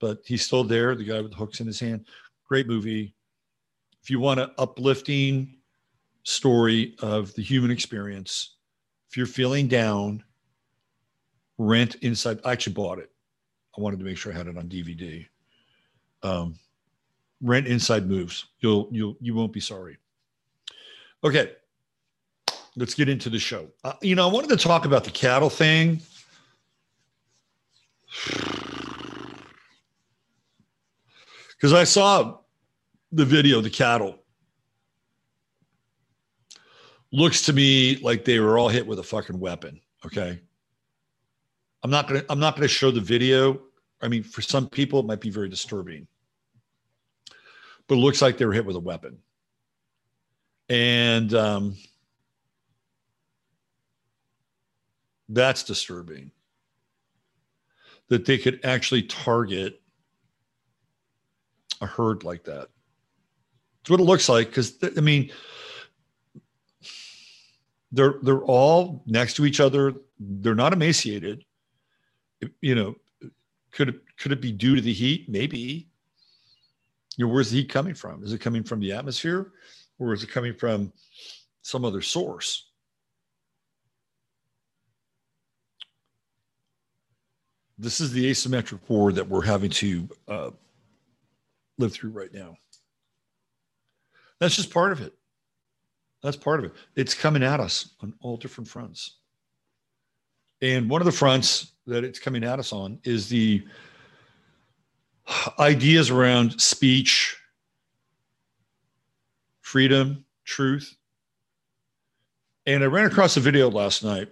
[0.00, 0.94] but he's still there.
[0.94, 2.06] The guy with the hooks in his hand.
[2.48, 3.14] Great movie.
[4.02, 5.58] If you want an uplifting
[6.24, 8.56] story of the human experience,
[9.08, 10.24] if you're feeling down,
[11.58, 12.40] rent Inside.
[12.44, 13.10] I actually bought it.
[13.76, 15.26] I wanted to make sure I had it on DVD.
[16.22, 16.58] Um,
[17.42, 18.46] rent Inside Moves.
[18.60, 19.98] You'll you'll you won't be sorry.
[21.22, 21.52] Okay,
[22.76, 23.68] let's get into the show.
[23.84, 26.00] Uh, you know, I wanted to talk about the cattle thing.
[31.56, 32.38] Because I saw
[33.12, 34.18] the video, the cattle.
[37.12, 39.78] Looks to me like they were all hit with a fucking weapon.
[40.06, 40.40] Okay.
[41.82, 43.60] I'm not gonna I'm not gonna show the video.
[44.00, 46.06] I mean, for some people, it might be very disturbing.
[47.90, 49.18] But it looks like they were hit with a weapon.
[50.70, 51.76] And um,
[55.30, 56.32] That's disturbing.
[58.08, 59.80] That they could actually target
[61.80, 62.68] a herd like that.
[63.80, 65.30] It's what it looks like because I mean,
[67.92, 69.94] they're they're all next to each other.
[70.18, 71.44] They're not emaciated.
[72.60, 72.94] You know,
[73.70, 75.28] could it could it be due to the heat?
[75.28, 75.89] Maybe.
[77.26, 78.24] Know, where's the heat coming from?
[78.24, 79.52] Is it coming from the atmosphere,
[79.98, 80.92] or is it coming from
[81.62, 82.70] some other source?
[87.80, 90.50] this is the asymmetric war that we're having to uh,
[91.78, 92.56] live through right now.
[94.38, 95.14] That's just part of it.
[96.22, 96.72] That's part of it.
[96.94, 99.16] It's coming at us on all different fronts.
[100.60, 103.66] And one of the fronts that it's coming at us on is the
[105.58, 107.36] ideas around speech,
[109.60, 110.96] freedom, truth.
[112.66, 114.28] And I ran across a video last night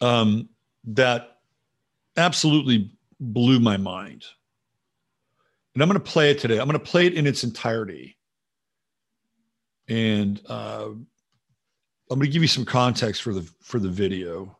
[0.00, 0.48] um,
[0.84, 1.38] that
[2.16, 4.24] absolutely blew my mind.
[5.74, 6.58] And I'm going to play it today.
[6.58, 8.16] I'm going to play it in its entirety.
[9.88, 10.90] And uh,
[12.10, 14.56] I'm going to give you some context for the for the video,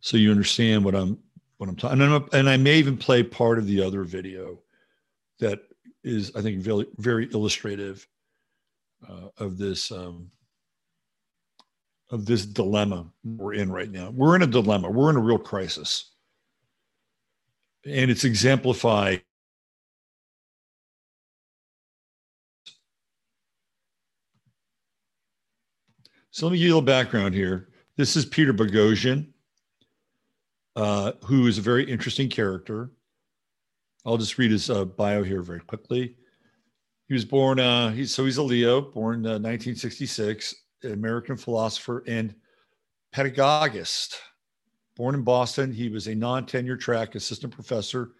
[0.00, 1.18] so you understand what I'm
[1.58, 2.00] what I'm talking.
[2.00, 4.60] And, and, I may even play part of the other video
[5.40, 5.60] that
[6.02, 8.06] is, I think, very very illustrative
[9.08, 10.30] uh, of this um,
[12.10, 14.10] of this dilemma we're in right now.
[14.10, 14.90] We're in a dilemma.
[14.90, 16.12] We're in a real crisis.
[17.84, 19.22] And it's exemplified
[26.38, 27.68] So let me give you a little background here.
[27.96, 29.26] This is Peter Boghossian,
[30.78, 32.92] uh, who is a very interesting character.
[34.06, 36.14] I'll just read his uh, bio here very quickly.
[37.08, 40.54] He was born, uh, he's so he's a Leo, born uh, 1966,
[40.84, 42.32] American philosopher and
[43.12, 44.14] pedagogist.
[44.96, 48.12] Born in Boston, he was a non tenure track assistant professor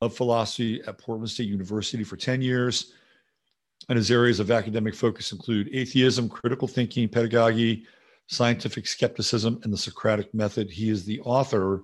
[0.00, 2.94] of philosophy at Portland State University for 10 years.
[3.90, 7.84] And his areas of academic focus include atheism, critical thinking, pedagogy,
[8.32, 10.70] scientific skepticism, and the Socratic method.
[10.70, 11.82] He is the author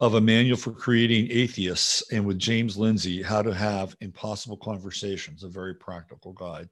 [0.00, 5.42] of a manual for creating atheists and with James Lindsay, how to have impossible conversations,
[5.42, 6.68] a very practical guide.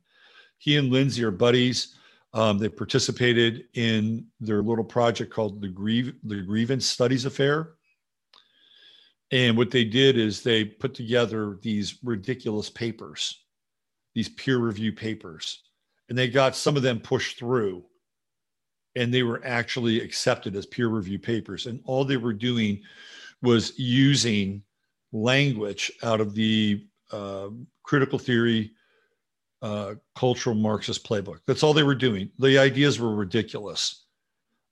[0.58, 1.96] He and Lindsay are buddies.
[2.34, 7.74] Um, they participated in their little project called the, Grieve, the Grievance Studies Affair.
[9.30, 13.44] And what they did is they put together these ridiculous papers,
[14.14, 15.62] these peer review papers,
[16.08, 17.84] and they got some of them pushed through
[18.96, 21.66] and they were actually accepted as peer review papers.
[21.66, 22.80] And all they were doing
[23.42, 24.62] was using
[25.12, 27.48] language out of the uh,
[27.82, 28.72] critical theory
[29.62, 31.38] uh, cultural Marxist playbook.
[31.46, 32.30] That's all they were doing.
[32.38, 34.04] The ideas were ridiculous.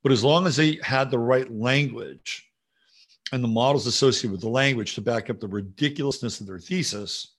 [0.03, 2.51] But as long as they had the right language
[3.33, 7.35] and the models associated with the language to back up the ridiculousness of their thesis,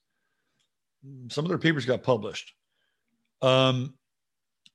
[1.28, 2.54] some of their papers got published.
[3.42, 3.94] Um,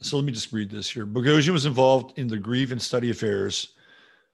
[0.02, 1.06] so let me just read this here.
[1.06, 3.74] Boghossian was involved in the grievance study affairs,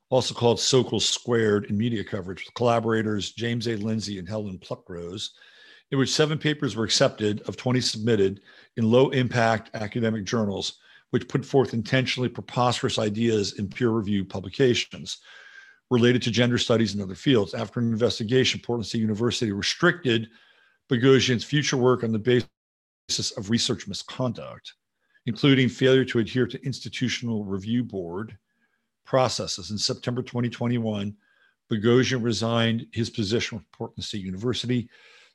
[0.10, 3.76] also called Sokal Squared, in media coverage with collaborators James A.
[3.76, 5.32] Lindsay and Helen Pluckrose,
[5.92, 8.42] in which seven papers were accepted of 20 submitted
[8.78, 10.78] in low impact academic journals,
[11.10, 15.18] which put forth intentionally preposterous ideas in peer reviewed publications
[15.90, 17.56] related to gender studies and other fields.
[17.56, 20.30] After an investigation, Portland State University restricted
[20.92, 24.74] Boghossian's future work on the basis of research misconduct
[25.26, 28.38] including failure to adhere to institutional review board
[29.06, 29.72] processes.
[29.72, 31.16] In September 2021,
[31.72, 34.88] Boghossian resigned his position with Portland State University,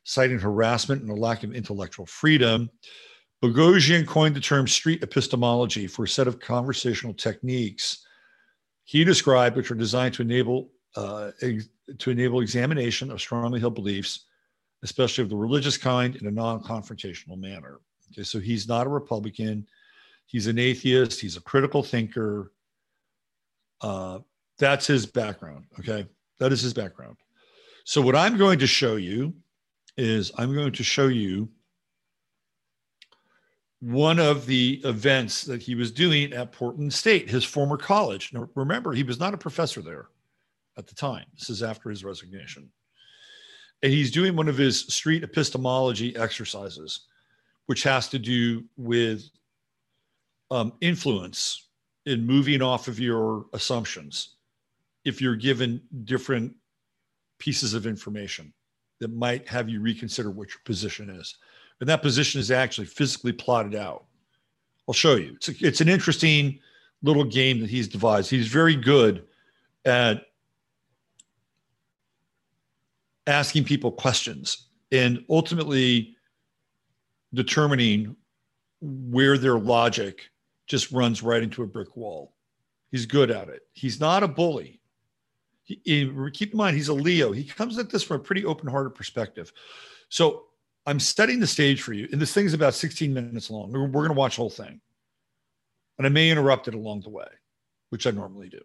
[0.03, 2.69] citing harassment and a lack of intellectual freedom.
[3.43, 8.05] Boghossian coined the term street epistemology for a set of conversational techniques
[8.83, 13.75] he described, which are designed to enable uh, ex- to enable examination of strongly held
[13.75, 14.25] beliefs,
[14.83, 17.79] especially of the religious kind, in a non-confrontational manner.
[18.11, 19.65] Okay, so he's not a Republican.
[20.31, 21.19] He's an atheist.
[21.19, 22.53] He's a critical thinker.
[23.81, 24.19] Uh,
[24.57, 25.65] that's his background.
[25.77, 26.07] Okay.
[26.39, 27.17] That is his background.
[27.83, 29.33] So, what I'm going to show you
[29.97, 31.49] is I'm going to show you
[33.81, 38.31] one of the events that he was doing at Portland State, his former college.
[38.31, 40.07] Now, remember, he was not a professor there
[40.77, 41.25] at the time.
[41.37, 42.71] This is after his resignation.
[43.83, 47.07] And he's doing one of his street epistemology exercises,
[47.65, 49.23] which has to do with
[50.51, 51.69] um, influence
[52.05, 54.35] in moving off of your assumptions
[55.05, 56.53] if you're given different
[57.39, 58.53] pieces of information
[58.99, 61.37] that might have you reconsider what your position is.
[61.79, 64.05] And that position is actually physically plotted out.
[64.87, 65.33] I'll show you.
[65.35, 66.59] It's, a, it's an interesting
[67.01, 68.29] little game that he's devised.
[68.29, 69.25] He's very good
[69.85, 70.25] at
[73.25, 76.15] asking people questions and ultimately
[77.33, 78.15] determining
[78.81, 80.30] where their logic
[80.71, 82.33] just runs right into a brick wall.
[82.91, 83.63] He's good at it.
[83.73, 84.79] He's not a bully.
[85.63, 87.33] He, he, keep in mind, he's a Leo.
[87.33, 89.51] He comes at this from a pretty open hearted perspective.
[90.07, 90.45] So
[90.85, 92.07] I'm setting the stage for you.
[92.13, 93.69] And this thing's about 16 minutes long.
[93.69, 94.79] We're, we're going to watch the whole thing.
[95.97, 97.27] And I may interrupt it along the way,
[97.89, 98.61] which I normally do.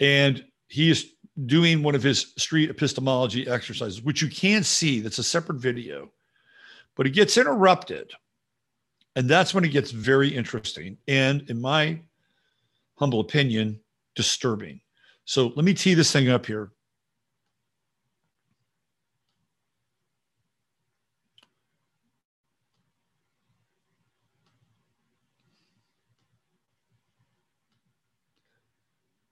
[0.00, 1.14] And he is
[1.46, 5.00] doing one of his street epistemology exercises, which you can see.
[5.00, 6.12] That's a separate video,
[6.94, 8.12] but he gets interrupted
[9.20, 10.96] and that's when it gets very interesting.
[11.06, 12.00] And in my
[12.94, 13.78] humble opinion,
[14.14, 14.80] disturbing.
[15.26, 16.72] So let me tee this thing up here.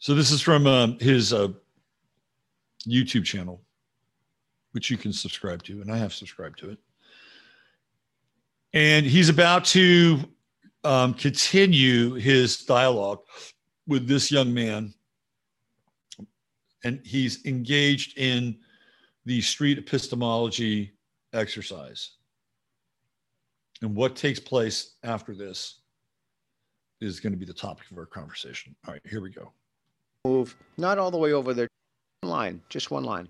[0.01, 1.49] So this is from uh, his uh,
[2.87, 3.63] YouTube channel,
[4.73, 6.79] which you can subscribe to, and I have subscribed to it.
[8.75, 10.19] And he's about to
[10.85, 13.21] um, continue his dialogue
[13.87, 14.95] with this young man.
[16.85, 18.59] And he's engaged in
[19.25, 20.93] the street epistemology
[21.33, 22.13] exercise.
[23.83, 25.81] And what takes place after this
[27.01, 28.75] is going to be the topic of our conversation.
[28.87, 29.53] All right, here we go.
[30.25, 31.69] Move not all the way over there.
[32.23, 33.29] One line, just one line.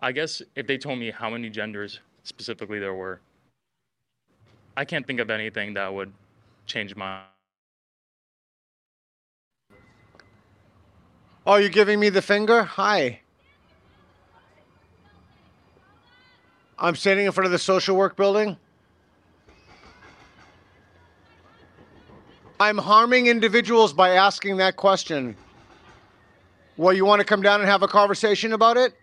[0.00, 3.20] I guess if they told me how many genders specifically there were,
[4.76, 6.12] I can't think of anything that would
[6.66, 7.20] change my.
[11.46, 12.62] Oh, you're giving me the finger?
[12.62, 13.20] Hi.
[16.78, 18.56] I'm standing in front of the social work building.
[22.58, 25.36] I'm harming individuals by asking that question.
[26.76, 28.94] Well, you want to come down and have a conversation about it?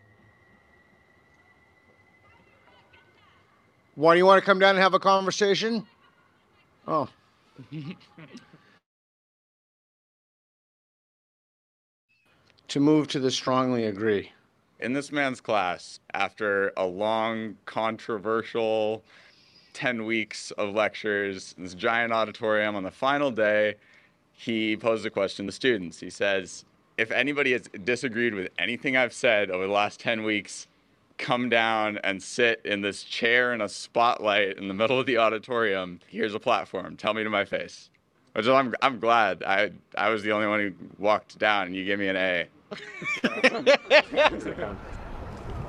[3.99, 5.85] Why do you want to come down and have a conversation?
[6.87, 7.09] Oh.
[12.69, 14.31] to move to the strongly agree.
[14.79, 19.03] in this man's class after a long, controversial
[19.73, 23.75] 10 weeks of lectures in this giant auditorium on the final day.
[24.31, 25.99] He posed a question to students.
[25.99, 26.63] He says,
[26.97, 30.68] If anybody has disagreed with anything I've said over the last 10 weeks,
[31.19, 35.17] come down and sit in this chair in a spotlight in the middle of the
[35.17, 35.99] auditorium.
[36.07, 36.97] Here's a platform.
[36.97, 37.89] Tell me to my face.
[38.33, 41.85] Which I'm, I'm glad I, I was the only one who walked down and you
[41.85, 42.47] gave me an A.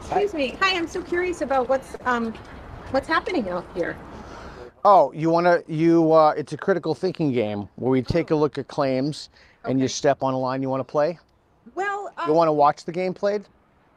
[0.01, 0.57] Excuse me.
[0.61, 2.33] Hi, I'm so curious about what's um
[2.91, 3.97] what's happening out here.
[4.85, 8.37] Oh, you want to you uh it's a critical thinking game where we take a
[8.37, 9.31] look at claims
[9.65, 11.19] and you step on a line you want to play.
[11.75, 13.45] Well, um, You want to watch the game played?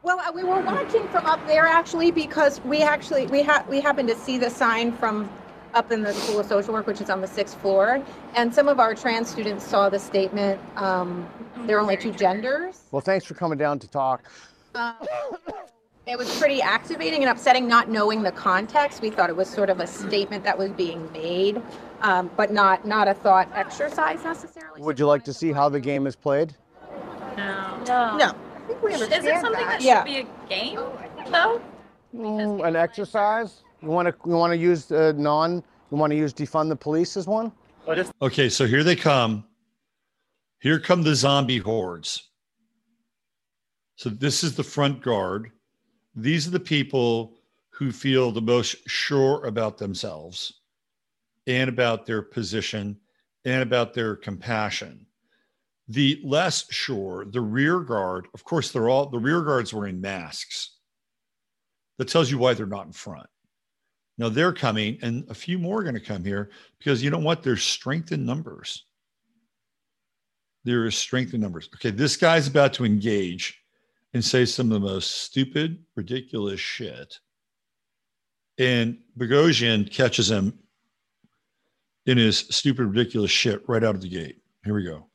[0.03, 3.79] Well, uh, we were watching from up there actually because we actually we had we
[3.79, 5.29] happened to see the sign from
[5.73, 8.03] up in the School of Social Work, which is on the sixth floor,
[8.35, 10.61] and some of our trans students saw the statement.
[10.75, 11.27] Um,
[11.65, 12.81] there are only two genders.
[12.91, 14.23] Well, thanks for coming down to talk.
[14.75, 14.95] Um,
[16.05, 19.01] it was pretty activating and upsetting not knowing the context.
[19.01, 21.61] We thought it was sort of a statement that was being made,
[22.01, 24.81] um, but not not a thought exercise necessarily.
[24.81, 26.53] Would you like to see how the game is played?
[27.37, 27.83] No.
[27.87, 28.52] No, I think
[28.83, 30.03] we understand Is it something that, Yeah.
[30.03, 30.79] should be a game,
[31.31, 31.61] though?
[32.15, 33.63] Mm, an exercise?
[33.81, 36.75] You want to you want to use uh, non you want to use defund the
[36.75, 37.51] police as one?
[38.21, 39.45] Okay, so here they come.
[40.59, 42.29] Here come the zombie hordes.
[43.95, 45.51] So this is the front guard.
[46.15, 47.35] These are the people
[47.71, 50.61] who feel the most sure about themselves
[51.47, 52.97] and about their position
[53.45, 55.02] and about their compassion.
[55.87, 60.77] The less sure, the rear guard, of course, they're all the rear guards wearing masks.
[61.97, 63.27] That tells you why they're not in front.
[64.17, 67.17] Now they're coming, and a few more are going to come here because you know
[67.17, 67.43] what?
[67.43, 68.85] There's strength in numbers.
[70.63, 71.69] There is strength in numbers.
[71.75, 73.59] Okay, this guy's about to engage
[74.13, 77.19] and say some of the most stupid, ridiculous shit.
[78.57, 80.59] And Boghossian catches him
[82.05, 84.37] in his stupid, ridiculous shit right out of the gate.
[84.63, 85.07] Here we go.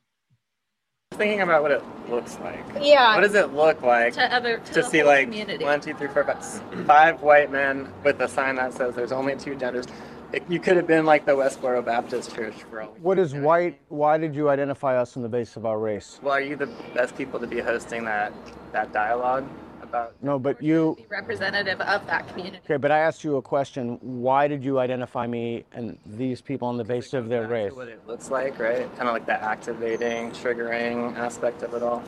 [1.13, 2.63] Thinking about what it looks like.
[2.79, 3.15] Yeah.
[3.15, 5.63] What does it look like To other to, to see like community.
[5.63, 9.35] one, two, three, four, five, five white men with a sign that says there's only
[9.35, 9.85] two genders?
[10.31, 12.93] It, you could have been like the Westboro Baptist Church for all.
[12.93, 13.79] we What know, is you know white?
[13.89, 16.19] Why did you identify us on the basis of our race?
[16.21, 18.31] Well, are you the best people to be hosting that
[18.71, 19.47] that dialogue
[19.89, 20.13] about?
[20.21, 22.59] No, but you Be representative of that community.
[22.65, 23.97] Okay, but I asked you a question.
[24.01, 27.73] Why did you identify me and these people on the basis of their race?
[27.73, 28.89] What it looks like, right?
[28.95, 32.03] Kind of like the activating, triggering aspect of it all.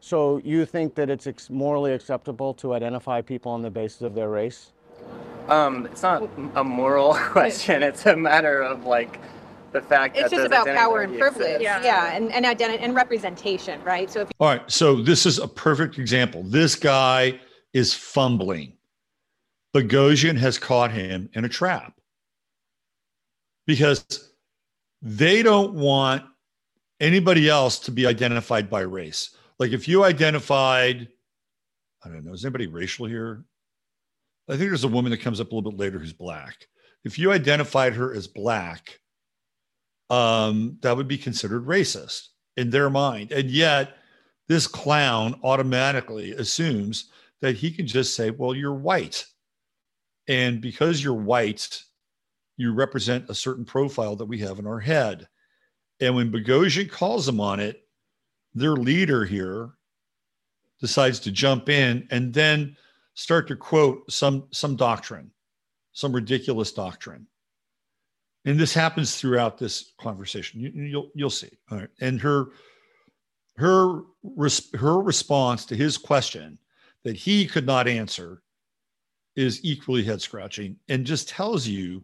[0.00, 4.14] So you think that it's ex- morally acceptable to identify people on the basis of
[4.14, 4.72] their race?
[5.48, 7.82] Um, it's not a moral question.
[7.82, 9.18] It's a matter of like
[9.74, 11.56] the fact It's that just about power and privilege.
[11.56, 11.62] exist.
[11.62, 11.82] Yeah.
[11.82, 14.10] Yeah, and, and identity and representation, right?
[14.10, 14.62] So if All right.
[14.70, 16.42] So this is a perfect example.
[16.44, 17.40] This guy
[17.74, 18.72] is fumbling.
[19.74, 22.00] Boghossian has caught him in a trap
[23.66, 24.30] because
[25.02, 26.22] they don't want
[27.00, 29.36] anybody else to be identified by race.
[29.58, 31.08] Like if you identified,
[32.04, 33.44] I don't know, is anybody racial here?
[34.48, 36.68] I think there's a woman that comes up a little bit later who's black.
[37.02, 39.00] If you identified her as black,
[40.10, 43.32] um, that would be considered racist in their mind.
[43.32, 43.96] And yet,
[44.48, 49.26] this clown automatically assumes that he can just say, Well, you're white.
[50.28, 51.82] And because you're white,
[52.56, 55.28] you represent a certain profile that we have in our head.
[56.00, 57.82] And when Boghossian calls them on it,
[58.54, 59.70] their leader here
[60.80, 62.76] decides to jump in and then
[63.14, 65.30] start to quote some some doctrine,
[65.92, 67.26] some ridiculous doctrine.
[68.44, 70.60] And this happens throughout this conversation.
[70.60, 71.50] You, you'll you'll see.
[71.70, 71.88] All right.
[72.00, 72.46] And her
[73.56, 76.58] her res- her response to his question
[77.04, 78.42] that he could not answer
[79.36, 82.02] is equally head scratching and just tells you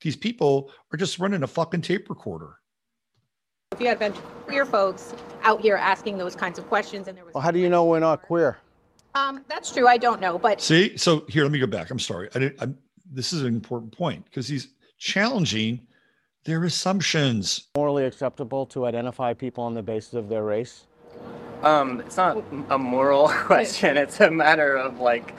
[0.00, 2.58] these people are just running a fucking tape recorder.
[3.72, 7.08] if you had a bunch of queer folks out here asking those kinds of questions
[7.08, 8.58] and there was Well, how do you know we're not queer?
[9.14, 11.90] um that's true, I don't know, but See, so here, let me go back.
[11.90, 12.28] I'm sorry.
[12.34, 12.62] I didn't.
[12.62, 12.78] I'm,
[13.10, 14.68] this is an important point because he's
[14.98, 15.86] challenging
[16.44, 17.68] their assumptions.
[17.76, 20.86] Morally acceptable to identify people on the basis of their race?
[21.62, 23.96] Um, it's not a moral question.
[23.96, 25.34] It's a matter of like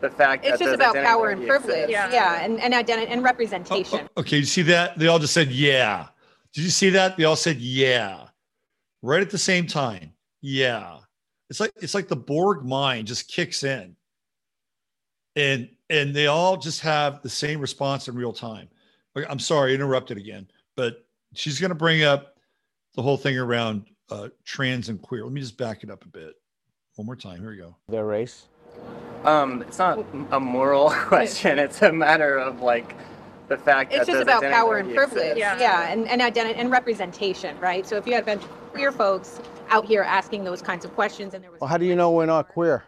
[0.00, 1.84] the fact that It's just about power and privilege.
[1.90, 2.12] exist.
[2.12, 4.08] Yeah, and, and identity and representation.
[4.16, 4.98] Okay, you see that?
[4.98, 6.08] They all just said, yeah.
[6.52, 7.16] Did you see that?
[7.16, 8.24] They all said, yeah.
[9.02, 10.12] Right at the same time.
[10.42, 10.98] Yeah.
[11.48, 13.96] It's like it's like the Borg mind just kicks in.
[15.36, 18.68] And and they all just have the same response in real time.
[19.16, 21.04] Okay, I'm sorry, interrupted again, but
[21.34, 22.36] she's gonna bring up
[22.94, 25.24] the whole thing around uh, trans and queer.
[25.24, 26.34] Let me just back it up a bit.
[26.96, 27.40] One more time.
[27.40, 27.76] Here we go.
[27.88, 28.46] Their race?
[29.24, 31.58] Um, it's not a moral question.
[31.58, 32.94] It's a matter of like
[33.48, 35.36] the fact that It's that just about power and privilege.
[35.36, 35.58] Yeah.
[35.58, 37.86] Yeah, and, and identity and representation, right?
[37.86, 40.94] So if you had a bunch of queer folks out here asking those kinds of
[40.94, 42.84] questions and there was Well, how do you know we're not queer?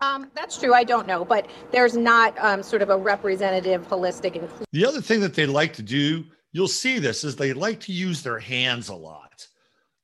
[0.00, 4.34] Um, that's true, I don't know, but there's not um, sort of a representative, holistic,
[4.36, 7.80] inclusive The other thing that they like to do, you'll see this, is they like
[7.80, 9.46] to use their hands a lot.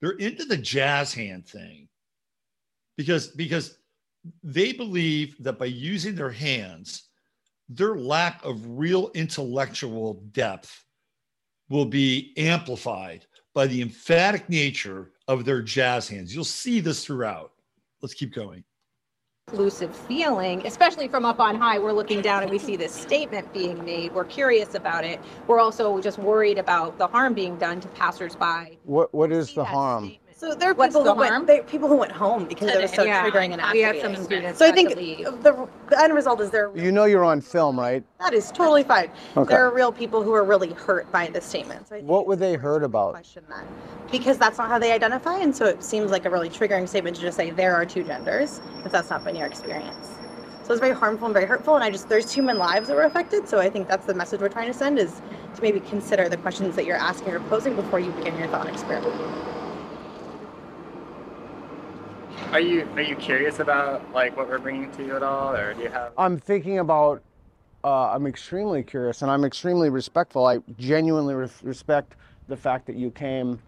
[0.00, 1.88] They're into the jazz hand thing
[2.96, 3.78] because because
[4.42, 7.08] they believe that by using their hands,
[7.68, 10.84] their lack of real intellectual depth
[11.68, 16.34] will be amplified by the emphatic nature of their jazz hands.
[16.34, 17.52] You'll see this throughout.
[18.02, 18.62] Let's keep going.
[19.52, 21.78] Inclusive feeling, especially from up on high.
[21.78, 24.12] We're looking down and we see this statement being made.
[24.12, 25.20] We're curious about it.
[25.46, 28.76] We're also just worried about the harm being done to passersby.
[28.82, 30.16] What What is the harm?
[30.38, 31.32] So there are What's people the who harm?
[31.32, 33.24] went, they, people who went home because it was so Yeah.
[33.24, 34.16] triggering and We had activating.
[34.16, 35.24] some students So I had think to leave.
[35.42, 36.70] the, the end result is there.
[36.76, 38.04] You know you're on film, right?
[38.20, 39.10] That is totally fine.
[39.34, 39.54] Okay.
[39.54, 41.88] There are real people who are really hurt by the statement.
[41.88, 43.12] So I think What were they heard about?
[43.12, 43.64] question that
[44.12, 47.16] because that's not how they identify, and so it seems like a really triggering statement
[47.16, 50.10] to just say there are two genders if that's not been your experience.
[50.64, 53.02] So it's very harmful and very hurtful, and I just there's human lives that were
[53.04, 53.48] affected.
[53.48, 55.22] So I think that's the message we're trying to send is
[55.56, 58.68] to maybe consider the questions that you're asking or posing before you begin your thought
[58.68, 59.14] experiment.
[62.52, 65.74] Are you are you curious about like what we're bringing to you at all, or
[65.74, 66.12] do you have?
[66.16, 67.22] I'm thinking about.
[67.84, 70.46] Uh, I'm extremely curious, and I'm extremely respectful.
[70.46, 72.16] I genuinely res- respect
[72.48, 73.60] the fact that you came,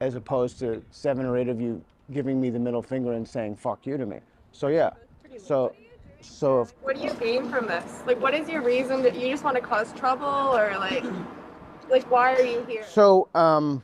[0.00, 1.82] as opposed to seven or eight of you
[2.12, 4.20] giving me the middle finger and saying "fuck you" to me.
[4.52, 4.90] So yeah.
[5.38, 5.74] So,
[6.20, 8.02] so if What do you gain from this?
[8.06, 11.04] Like, what is your reason that you just want to cause trouble, or like,
[11.90, 12.84] like why are you here?
[12.86, 13.82] So um,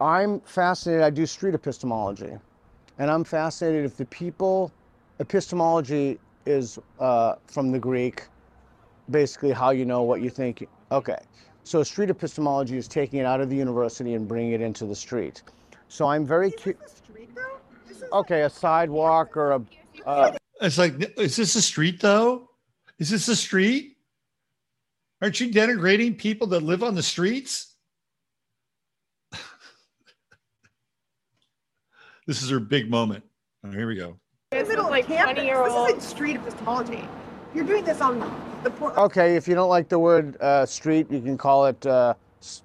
[0.00, 1.02] I'm fascinated.
[1.02, 2.32] I do street epistemology,
[2.98, 4.72] and I'm fascinated if the people.
[5.18, 8.24] Epistemology is uh, from the Greek,
[9.10, 10.68] basically how you know what you think.
[10.92, 11.18] Okay,
[11.64, 14.94] so street epistemology is taking it out of the university and bringing it into the
[14.94, 15.42] street.
[15.88, 17.02] So I'm very curious.
[18.12, 19.62] Okay, a sidewalk or a.
[20.04, 22.50] Uh, It's like, is this a street though?
[22.98, 23.96] Is this a street?
[25.22, 27.75] Aren't you denigrating people that live on the streets?
[32.26, 33.24] This is her big moment.
[33.64, 34.18] Oh, here we go.
[34.52, 35.32] It's middle of like campus.
[35.34, 37.08] twenty year This isn't street epistemology.
[37.54, 38.18] You're doing this on
[38.62, 41.86] the por- Okay, if you don't like the word uh, street, you can call it
[41.86, 42.62] uh, s-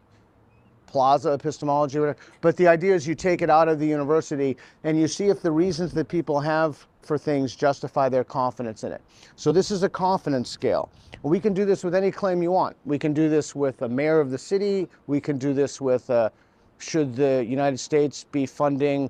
[0.85, 2.17] plaza epistemology, whatever.
[2.41, 5.41] But the idea is you take it out of the university and you see if
[5.41, 9.01] the reasons that people have for things justify their confidence in it.
[9.35, 10.89] So this is a confidence scale.
[11.23, 12.75] We can do this with any claim you want.
[12.85, 14.87] We can do this with a mayor of the city.
[15.07, 16.29] We can do this with uh,
[16.77, 19.09] should the United States be funding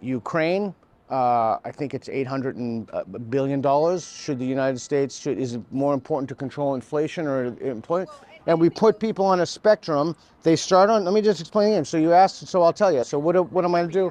[0.00, 0.74] Ukraine?
[1.10, 4.10] Uh, I think it's 800 and, uh, billion dollars.
[4.10, 8.08] Should the United States should is it more important to control inflation or employment?
[8.46, 10.16] And we put people on a spectrum.
[10.42, 11.04] They start on.
[11.04, 11.84] Let me just explain again.
[11.84, 13.04] So you asked, so I'll tell you.
[13.04, 14.10] So what what am I going to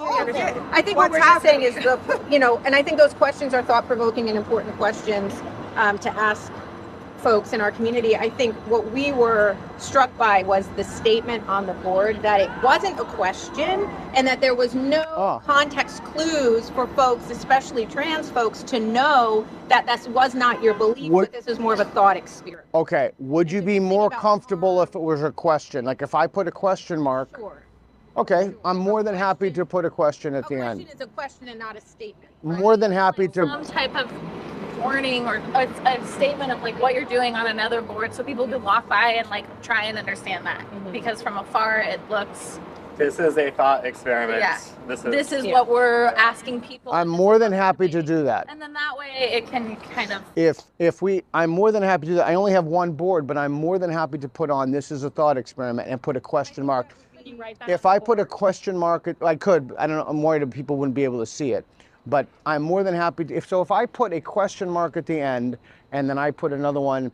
[0.00, 1.98] I think what we're saying is the,
[2.30, 5.34] you know, and I think those questions are thought provoking and important questions
[5.76, 6.52] um, to ask
[7.18, 8.16] folks in our community.
[8.16, 12.50] I think what we were struck by was the statement on the board that it
[12.62, 15.38] wasn't a question and that there was no ah.
[15.40, 21.10] context clues for folks, especially trans folks, to know that this was not your belief,
[21.10, 22.66] What- but this is more of a thought experiment.
[22.74, 23.12] Okay.
[23.18, 25.84] Would you be more comfortable if it was a question?
[25.84, 27.36] Like if I put a question mark?
[27.36, 27.62] Sure.
[28.16, 28.52] Okay.
[28.64, 30.80] I'm more than happy to put a question at the end.
[30.90, 32.30] It's a question and not a statement.
[32.42, 33.46] More than happy Some to.
[33.46, 34.10] Some type of
[34.78, 38.46] warning or a, a statement of like what you're doing on another board so people
[38.46, 40.60] can walk by and like try and understand that.
[40.60, 40.92] Mm-hmm.
[40.92, 42.58] Because from afar it looks,
[42.96, 44.40] This is a thought experiment.
[44.40, 44.58] Yeah.
[44.86, 45.10] This is.
[45.10, 46.92] this is what we're asking people.
[46.92, 48.46] I'm more than happy to do that.
[48.48, 52.06] and then that way it can kind of If if we, I'm more than happy
[52.06, 52.26] to do that.
[52.26, 55.04] I only have one board, but I'm more than happy to put on this is
[55.04, 56.88] a thought experiment and put a question mark.
[57.68, 59.74] If I put a question mark, I could.
[59.78, 60.06] I don't know.
[60.08, 61.66] I'm worried that people wouldn't be able to see it,
[62.08, 63.24] but I'm more than happy.
[63.26, 65.58] To, if so, if I put a question mark at the end
[65.92, 67.12] and then I put another one,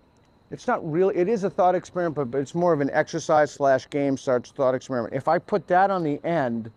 [0.50, 1.16] it's not really.
[1.16, 4.50] It is a thought experiment, but, but it's more of an exercise slash game starts
[4.50, 5.14] thought experiment.
[5.14, 6.70] If I put that on the end,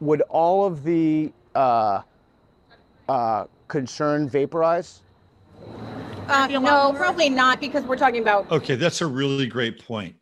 [0.00, 2.02] would all of the uh,
[3.08, 5.00] uh, concern vaporize?
[6.28, 10.14] Uh, no, probably not because we're talking about Okay, that's a really great point.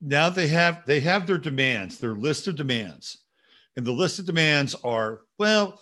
[0.00, 3.18] Now they have they have their demands, their list of demands.
[3.76, 5.80] And the list of demands are, well,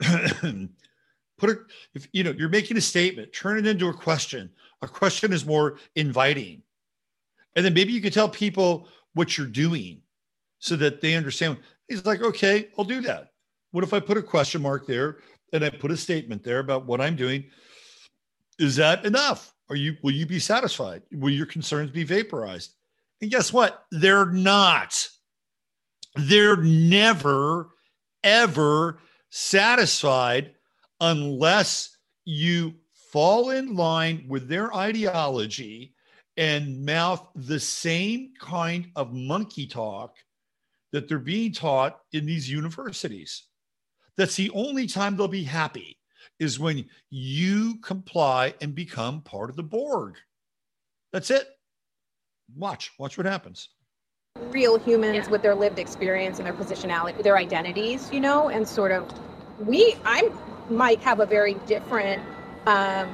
[1.38, 1.58] put it
[1.94, 4.50] if you know you're making a statement, turn it into a question.
[4.82, 6.62] A question is more inviting.
[7.56, 10.02] And then maybe you can tell people what you're doing
[10.58, 11.58] so that they understand.
[11.88, 13.32] He's like, okay, I'll do that.
[13.72, 15.18] What if I put a question mark there
[15.52, 17.44] and I put a statement there about what I'm doing?
[18.58, 19.54] Is that enough?
[19.70, 21.02] Are you will you be satisfied?
[21.12, 22.74] Will your concerns be vaporized?
[23.20, 23.84] And guess what?
[23.90, 25.08] They're not.
[26.14, 27.70] They're never,
[28.24, 29.00] ever
[29.30, 30.54] satisfied
[31.00, 32.74] unless you
[33.12, 35.94] fall in line with their ideology
[36.36, 40.16] and mouth the same kind of monkey talk
[40.92, 43.44] that they're being taught in these universities.
[44.16, 45.98] That's the only time they'll be happy
[46.38, 50.16] is when you comply and become part of the Borg.
[51.12, 51.48] That's it.
[52.56, 53.68] Watch, watch what happens.
[54.50, 58.92] Real humans with their lived experience and their positionality, their identities, you know, and sort
[58.92, 59.06] of
[59.66, 60.30] we I
[60.70, 62.22] might have a very different
[62.66, 63.08] um,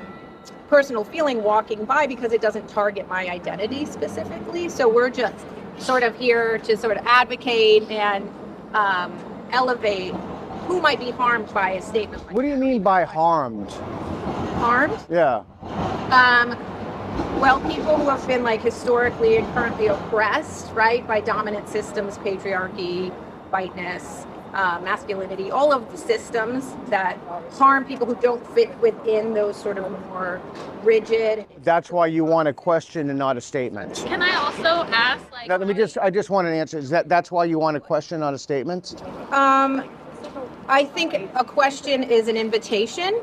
[0.68, 4.68] personal feeling walking by because it doesn't target my identity specifically.
[4.68, 5.46] So we're just
[5.78, 8.28] sort of here to sort of advocate and
[8.74, 9.18] um,
[9.50, 10.14] elevate
[10.66, 13.70] who might be harmed by a statement like What do you mean by harmed?
[14.56, 14.98] harmed.
[15.10, 15.42] Yeah.
[16.10, 16.56] Um,
[17.40, 23.10] well, people who have been like historically and currently oppressed, right, by dominant systems, patriarchy,
[23.50, 27.18] whiteness, uh, masculinity, all of the systems that
[27.52, 30.40] harm people who don't fit within those sort of more
[30.82, 31.44] rigid.
[31.64, 33.96] That's why you want a question and not a statement.
[34.06, 36.78] Can I also ask, like, Now, let me just, I just want an answer.
[36.78, 39.02] Is that, that's why you want a question, not a statement?
[39.32, 39.82] Um,
[40.68, 43.20] I think a question is an invitation,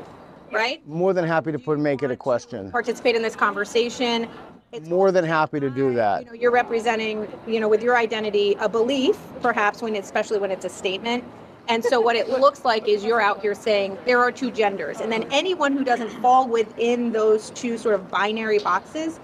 [0.52, 0.86] right?
[0.86, 2.70] More than happy to put, make it a question.
[2.70, 4.28] Participate in this conversation.
[4.86, 6.20] More than happy to do that.
[6.22, 10.50] you know, you're representing, you know, with your identity, a belief, perhaps when, especially when
[10.50, 11.24] it's a statement.
[11.68, 15.00] And so what it looks like is you're out here saying there are two genders,
[15.00, 19.20] and then anyone who doesn't fall within those two sort of binary boxes,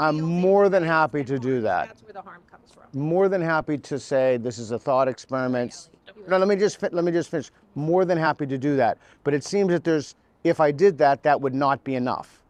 [0.00, 1.88] I'm more than happy to do that.
[1.88, 2.84] that's where the harm comes from.
[2.92, 5.88] More than happy to say this is a thought experiment.
[6.28, 7.50] No, let me just let me just finish.
[7.74, 8.98] More than happy to do that.
[9.24, 10.14] But it seems that there's,
[10.44, 12.40] if I did that, that would not be enough.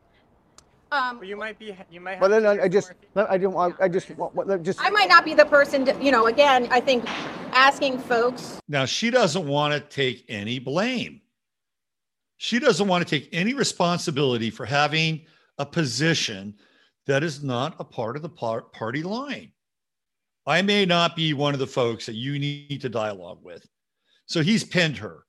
[0.91, 1.77] Um, you might be.
[1.91, 2.19] You might.
[2.19, 4.81] But then I, I just, I don't, want- I just, what- what- just.
[4.83, 7.05] I might not be the person to, you know, again, I think
[7.55, 11.21] asking folks Now, she doesn't want to take any blame.
[12.39, 15.27] She doesn't want to take any responsibility for having
[15.59, 16.55] a position
[17.07, 19.51] that is not a part of the party line.
[20.47, 23.67] I may not be one of the folks that you need to dialogue with.
[24.27, 25.25] So he's pinned her.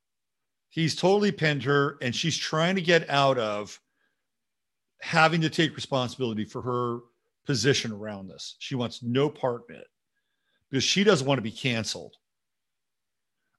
[0.69, 3.79] He's totally pinned her, and she's trying to get out of
[5.01, 6.99] having to take responsibility for her
[7.45, 8.55] position around this.
[8.59, 9.87] She wants no part in it
[10.69, 12.15] because she doesn't want to be canceled.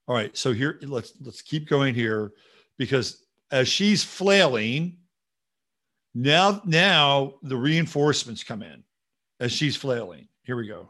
[0.07, 2.31] All right, so here let's let's keep going here
[2.77, 4.97] because as she's flailing,
[6.15, 8.83] now now the reinforcements come in
[9.39, 10.27] as she's flailing.
[10.43, 10.89] Here we go.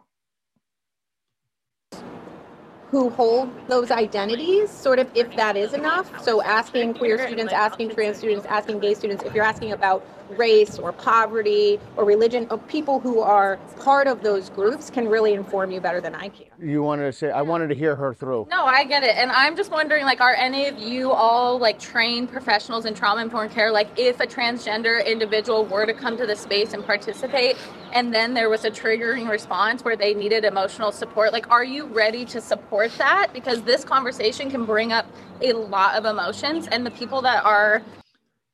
[2.91, 6.21] Who hold those identities, sort of if that is enough.
[6.21, 10.05] So asking queer students, asking trans students, asking gay students, if you're asking about
[10.37, 15.71] race or poverty or religion, people who are part of those groups can really inform
[15.71, 16.50] you better than I can.
[16.63, 18.47] You wanted to say, I wanted to hear her through.
[18.51, 19.15] No, I get it.
[19.15, 23.21] And I'm just wondering, like, are any of you all like trained professionals in trauma
[23.21, 23.71] informed care?
[23.71, 27.57] Like, if a transgender individual were to come to the space and participate,
[27.93, 31.85] and then there was a triggering response where they needed emotional support, like, are you
[31.85, 33.33] ready to support that?
[33.33, 35.07] Because this conversation can bring up
[35.41, 37.81] a lot of emotions, and the people that are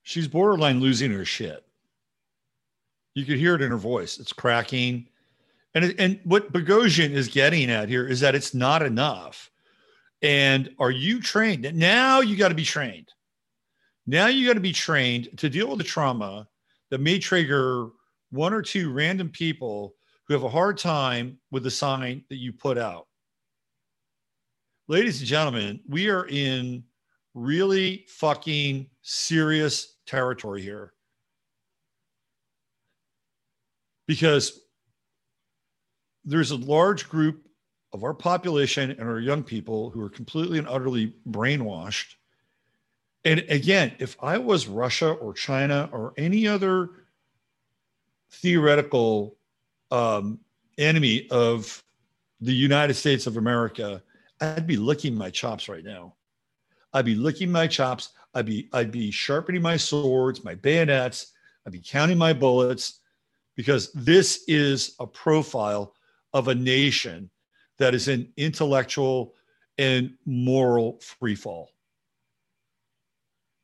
[0.03, 1.65] She's borderline losing her shit.
[3.15, 4.17] You could hear it in her voice.
[4.17, 5.09] It's cracking.
[5.77, 9.51] And, and what Boghossian is getting at here is that it's not enough.
[10.23, 11.71] And are you trained?
[11.75, 13.09] Now you got to be trained.
[14.07, 16.47] Now you got to be trained to deal with the trauma
[16.89, 17.89] that may trigger
[18.31, 19.93] one or two random people
[20.27, 23.05] who have a hard time with the sign that you put out.
[24.87, 26.83] Ladies and gentlemen, we are in
[27.35, 30.93] really fucking serious territory here.
[34.07, 34.66] Because
[36.27, 37.47] there's a large group
[37.93, 42.15] of our population and our young people who are completely and utterly brainwashed.
[43.23, 46.89] And again, if I was Russia or China or any other
[48.29, 49.37] theoretical
[49.89, 50.39] um,
[50.77, 51.81] enemy of
[52.41, 54.03] the United States of America,
[54.41, 56.15] I'd be licking my chops right now.
[56.93, 58.09] I'd be licking my chops.
[58.33, 61.31] I'd be I'd be sharpening my swords, my bayonets,
[61.65, 62.99] I'd be counting my bullets
[63.55, 65.93] because this is a profile
[66.33, 67.29] of a nation
[67.79, 69.33] that is in intellectual
[69.77, 71.69] and moral free fall.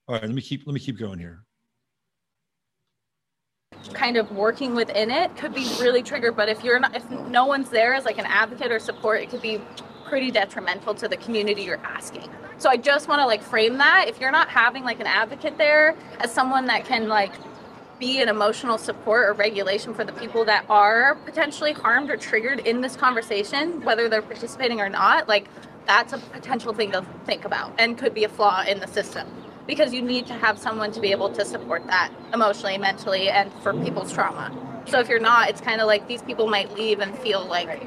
[0.08, 1.46] All right, let me keep let me keep going here.
[3.94, 7.46] kind of working within it could be really triggered but if you're not if no
[7.46, 9.60] one's there as like an advocate or support it could be
[10.06, 14.06] pretty detrimental to the community you're asking so i just want to like frame that
[14.08, 17.34] if you're not having like an advocate there as someone that can like
[18.04, 22.60] be an emotional support or regulation for the people that are potentially harmed or triggered
[22.68, 25.48] in this conversation whether they're participating or not like
[25.88, 29.26] that's a potential thing to think about and could be a flaw in the system
[29.68, 33.52] because you need to have someone to be able to support that emotionally, mentally, and
[33.62, 34.52] for people's trauma.
[34.88, 37.82] So if you're not, it's kind of like these people might leave and feel like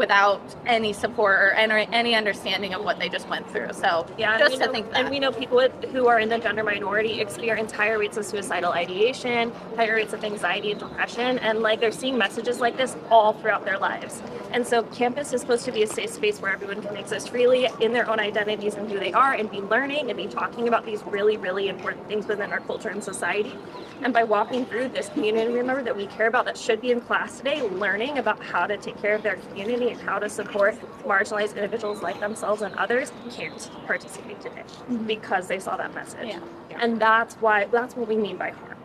[0.00, 3.70] without any support or any, any understanding of what they just went through.
[3.74, 5.00] So Yeah, just to know, think that.
[5.00, 8.24] and we know people with, who are in the gender minority experience higher rates of
[8.24, 12.96] suicidal ideation, higher rates of anxiety and depression, and like they're seeing messages like this
[13.10, 14.22] all throughout their lives.
[14.52, 17.68] And so, campus is supposed to be a safe space where everyone can exist freely
[17.80, 20.86] in their own identities and who they are, and be learning and be talking about
[20.86, 23.54] these really, really important things within our culture and society.
[24.02, 27.02] And by walking through this community member that we care about that should be in
[27.02, 30.76] class today, learning about how to take care of their community and how to support
[31.04, 35.06] marginalized individuals like themselves and others can't participate today mm-hmm.
[35.06, 36.36] because they saw that message.
[36.78, 38.76] And that's why that's what we mean by harm.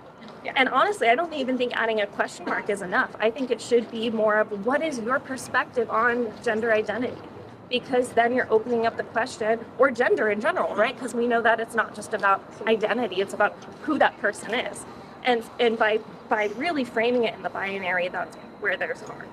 [0.56, 3.16] And honestly, I don't even think adding a question mark is enough.
[3.20, 7.22] I think it should be more of what is your perspective on gender identity?
[7.70, 10.94] Because then you're opening up the question, or gender in general, right?
[10.94, 14.86] Because we know that it's not just about identity, it's about who that person is.
[15.24, 16.00] And and by
[16.30, 19.28] by really framing it in the binary, that's where there's harm.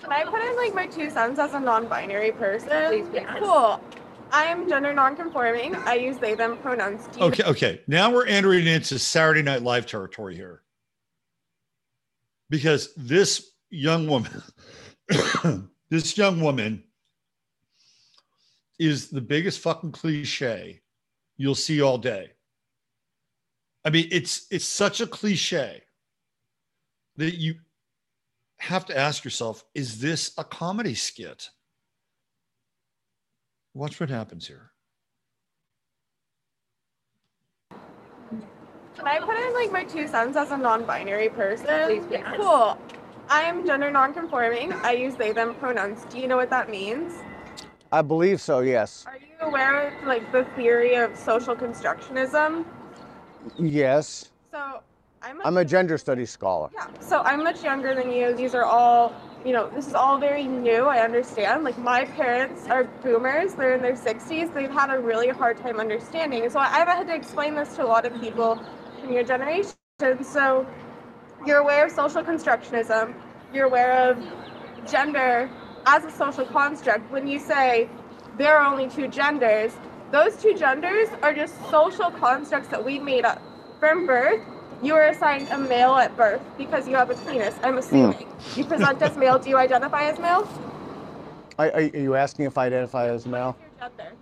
[0.00, 2.68] Can I put in like my two cents as a non-binary person?
[2.88, 3.38] Please, yes.
[3.38, 3.80] Cool.
[4.32, 5.74] I'm gender non-conforming.
[5.76, 7.06] I use they them pronouns.
[7.08, 7.80] Do you Okay, okay.
[7.86, 10.62] Now we're entering into Saturday Night Live territory here.
[12.48, 14.42] Because this young woman,
[15.90, 16.82] this young woman
[18.78, 20.80] is the biggest fucking cliche
[21.36, 22.30] you'll see all day.
[23.84, 25.82] I mean, it's it's such a cliche
[27.16, 27.54] that you
[28.60, 31.48] have to ask yourself, is this a comedy skit?
[33.74, 34.70] Watch what happens here.
[37.70, 41.66] Can I put in like my two cents as a non-binary person?
[41.86, 42.36] Please, yes.
[42.36, 42.76] Cool.
[43.30, 44.72] I'm gender non-conforming.
[44.72, 46.04] I use they them pronouns.
[46.10, 47.14] Do you know what that means?
[47.92, 49.04] I believe so, yes.
[49.06, 52.66] Are you aware of like the theory of social constructionism?
[53.58, 54.30] Yes.
[54.52, 54.82] So
[55.22, 56.70] I'm a, I'm a gender studies scholar.
[56.72, 56.86] yeah.
[57.00, 58.34] So I'm much younger than you.
[58.34, 59.14] These are all
[59.44, 59.68] you know.
[59.70, 60.84] This is all very new.
[60.84, 61.64] I understand.
[61.64, 63.54] Like my parents are boomers.
[63.54, 64.52] They're in their 60s.
[64.54, 66.48] They've had a really hard time understanding.
[66.50, 68.60] So I've had to explain this to a lot of people
[69.02, 69.72] in your generation.
[70.22, 70.66] So
[71.46, 73.14] you're aware of social constructionism.
[73.52, 74.18] You're aware of
[74.90, 75.50] gender
[75.86, 77.10] as a social construct.
[77.10, 77.88] When you say
[78.38, 79.72] there are only two genders,
[80.10, 83.42] those two genders are just social constructs that we made up.
[83.78, 84.42] From birth,
[84.82, 88.26] you were assigned a male at birth because you have a penis, I'm assuming.
[88.56, 90.48] You present as male, do you identify as male?
[91.58, 93.56] Are, are you asking if I identify as male?
[93.78, 94.12] Gender.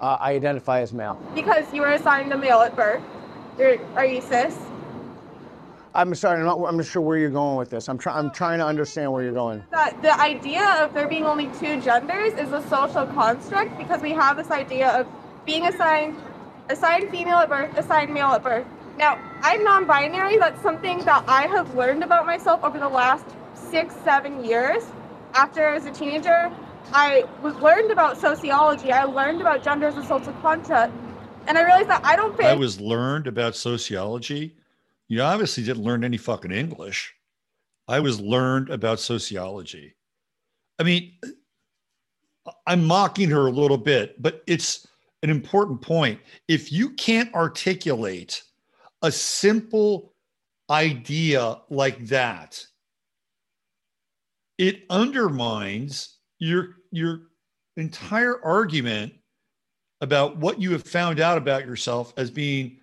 [0.00, 1.20] Uh, I identify as male.
[1.34, 3.02] Because you were assigned a male at birth.
[3.58, 4.58] You're, are you cis?
[5.94, 7.88] I'm sorry, I'm not, I'm not sure where you're going with this.
[7.88, 9.62] I'm, try, I'm trying to understand where you're going.
[9.70, 14.10] That the idea of there being only two genders is a social construct because we
[14.10, 15.06] have this idea of
[15.46, 16.16] being assigned
[16.70, 18.66] assigned female at birth, assigned male at birth.
[18.96, 20.38] Now, I'm non-binary.
[20.38, 24.84] That's something that I have learned about myself over the last six, seven years.
[25.34, 26.52] After I was a teenager,
[26.92, 28.92] I was learned about sociology.
[28.92, 30.92] I learned about gender as a social construct,
[31.48, 32.46] and I realized that I don't fit.
[32.46, 34.56] I was learned about sociology.
[35.08, 37.14] You obviously didn't learn any fucking English.
[37.88, 39.96] I was learned about sociology.
[40.78, 41.12] I mean,
[42.66, 44.86] I'm mocking her a little bit, but it's
[45.22, 46.20] an important point.
[46.48, 48.42] If you can't articulate
[49.04, 50.14] a simple
[50.70, 52.66] idea like that,
[54.56, 57.20] it undermines your your
[57.76, 59.12] entire argument
[60.00, 62.78] about what you have found out about yourself as being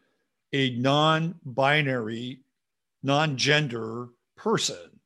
[0.54, 2.42] a non-binary,
[3.02, 5.00] non-gender person,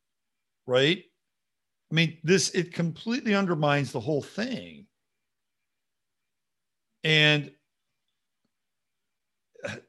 [0.66, 1.02] right?
[1.90, 4.86] I mean, this it completely undermines the whole thing.
[7.04, 7.52] And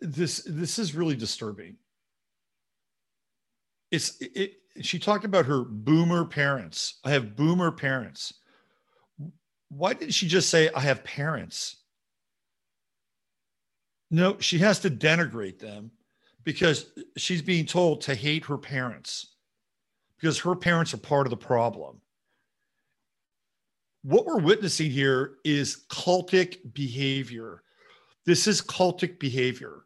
[0.01, 1.77] this this is really disturbing.
[3.91, 6.99] It's it she talked about her boomer parents.
[7.03, 8.33] I have boomer parents.
[9.69, 11.77] Why didn't she just say I have parents?
[14.09, 15.91] No, she has to denigrate them
[16.43, 19.35] because she's being told to hate her parents
[20.17, 22.01] because her parents are part of the problem.
[24.03, 27.63] What we're witnessing here is cultic behavior.
[28.27, 29.85] This is cultic behavior.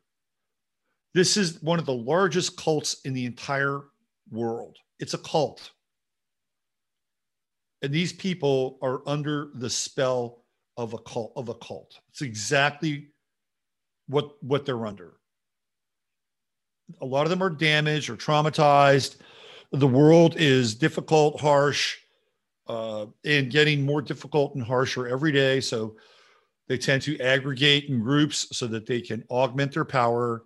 [1.13, 3.81] This is one of the largest cults in the entire
[4.31, 4.77] world.
[4.99, 5.71] It's a cult.
[7.83, 10.43] And these people are under the spell
[10.75, 11.99] of a cult of a cult.
[12.09, 13.09] It's exactly
[14.07, 15.13] what what they're under.
[16.99, 19.17] A lot of them are damaged or traumatized.
[19.71, 21.97] The world is difficult, harsh,
[22.67, 25.61] uh, and getting more difficult and harsher every day.
[25.61, 25.95] So
[26.71, 30.45] they tend to aggregate in groups so that they can augment their power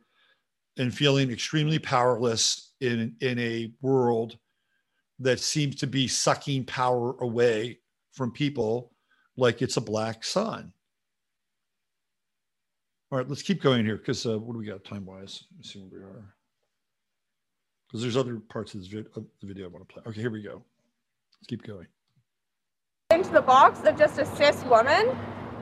[0.76, 4.40] and feeling extremely powerless in, in a world
[5.20, 7.78] that seems to be sucking power away
[8.12, 8.92] from people
[9.38, 10.74] like it's a black sun.
[13.12, 15.44] All right, let's keep going here because uh, what do we got time wise?
[15.56, 16.36] Let's see where we are.
[17.88, 20.02] Because there's other parts of, this vid- of the video I want to play.
[20.08, 20.64] Okay, here we go.
[21.38, 21.86] Let's keep going.
[23.12, 25.16] into the box of just a cis woman.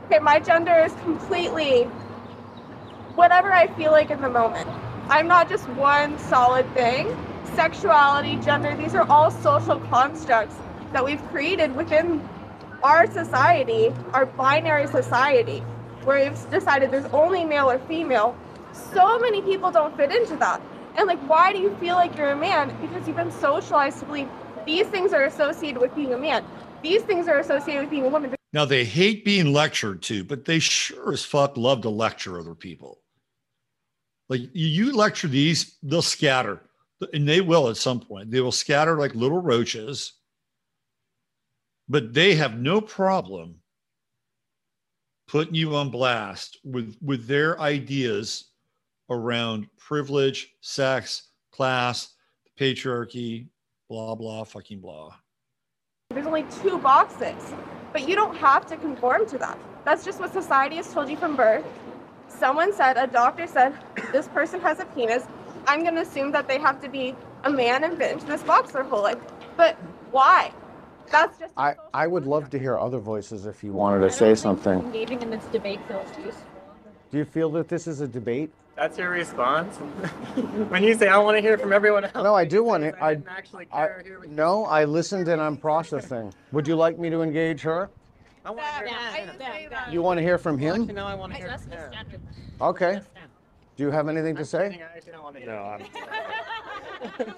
[0.05, 1.83] Okay, my gender is completely
[3.15, 4.67] whatever I feel like in the moment.
[5.07, 7.15] I'm not just one solid thing.
[7.55, 10.55] Sexuality, gender, these are all social constructs
[10.91, 12.27] that we've created within
[12.83, 15.59] our society, our binary society,
[16.03, 18.35] where we've decided there's only male or female.
[18.73, 20.61] So many people don't fit into that.
[20.97, 22.75] And like, why do you feel like you're a man?
[22.81, 24.27] Because you've been socialized to believe
[24.65, 26.43] these things are associated with being a man.
[26.81, 28.35] These things are associated with being a woman.
[28.53, 32.53] Now they hate being lectured to, but they sure as fuck love to lecture other
[32.53, 32.99] people.
[34.29, 36.61] Like you, lecture these, they'll scatter,
[37.13, 38.31] and they will at some point.
[38.31, 40.13] They will scatter like little roaches,
[41.89, 43.55] but they have no problem
[45.27, 48.51] putting you on blast with with their ideas
[49.09, 52.13] around privilege, sex, class,
[52.59, 53.47] patriarchy,
[53.89, 55.13] blah blah fucking blah.
[56.11, 57.53] There's only two boxes,
[57.93, 59.57] but you don't have to conform to that.
[59.85, 61.65] That's just what society has told you from birth.
[62.27, 63.73] Someone said, a doctor said,
[64.11, 65.23] this person has a penis.
[65.67, 68.43] I'm going to assume that they have to be a man and fit into this
[68.43, 69.19] box their whole life.
[69.55, 69.75] But
[70.11, 70.51] why?
[71.11, 74.35] That's just I, I would love to hear other voices if you wanted to say
[74.35, 74.79] something.
[74.79, 76.47] Engaging in this debate feels useful.
[77.11, 78.51] Do you feel that this is a debate?
[78.75, 79.75] That's your response?
[80.69, 82.15] when you say, I want to hear from everyone else.
[82.15, 83.03] No, I do want to.
[83.03, 84.21] I, actually I, care here.
[84.27, 86.33] no, I listened and I'm processing.
[86.51, 87.89] Would you like me to engage her?
[88.45, 90.87] I want to hear You want to hear from him?
[90.87, 91.91] No, I want to hear from her.
[92.61, 92.99] Okay.
[93.75, 94.81] Do you have anything to say?
[95.45, 97.33] No, I'm.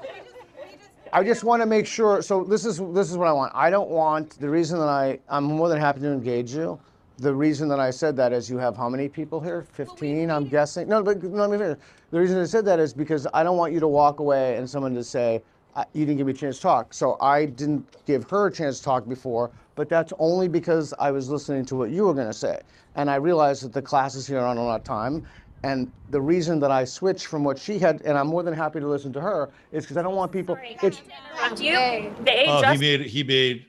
[1.13, 2.21] I just want to make sure.
[2.21, 3.53] So this is this is what I want.
[3.55, 6.79] I don't want the reason that I I'm more than happy to engage you.
[7.17, 9.63] The reason that I said that is you have how many people here?
[9.73, 10.87] 15, I'm guessing.
[10.89, 11.77] No, but no, let me finish.
[12.11, 14.69] The reason I said that is because I don't want you to walk away and
[14.69, 15.41] someone to say
[15.77, 16.93] "I- you didn't give me a chance to talk.
[16.93, 21.11] So I didn't give her a chance to talk before, but that's only because I
[21.11, 22.59] was listening to what you were going to say,
[22.95, 25.25] and I realized that the classes here aren't a lot of time.
[25.63, 28.79] And the reason that I switched from what she had, and I'm more than happy
[28.79, 30.57] to listen to her, is because I don't want people.
[30.83, 31.01] It's,
[31.33, 32.13] interrupt you.
[32.23, 33.65] They Oh, he just made he made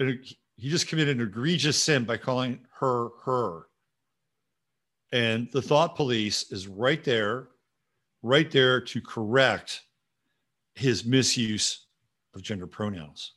[0.00, 0.04] uh,
[0.62, 3.62] he just committed an egregious sin by calling her her.
[5.10, 7.48] And the thought police is right there,
[8.22, 9.82] right there to correct
[10.76, 11.86] his misuse
[12.36, 13.32] of gender pronouns.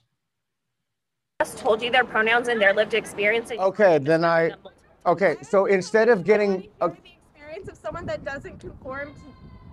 [1.41, 3.49] just told you their pronouns and their lived experience.
[3.49, 4.51] and Okay, then I.
[5.07, 6.69] Okay, so instead of getting.
[6.81, 6.95] o-
[7.33, 9.21] experience of someone that doesn't conform to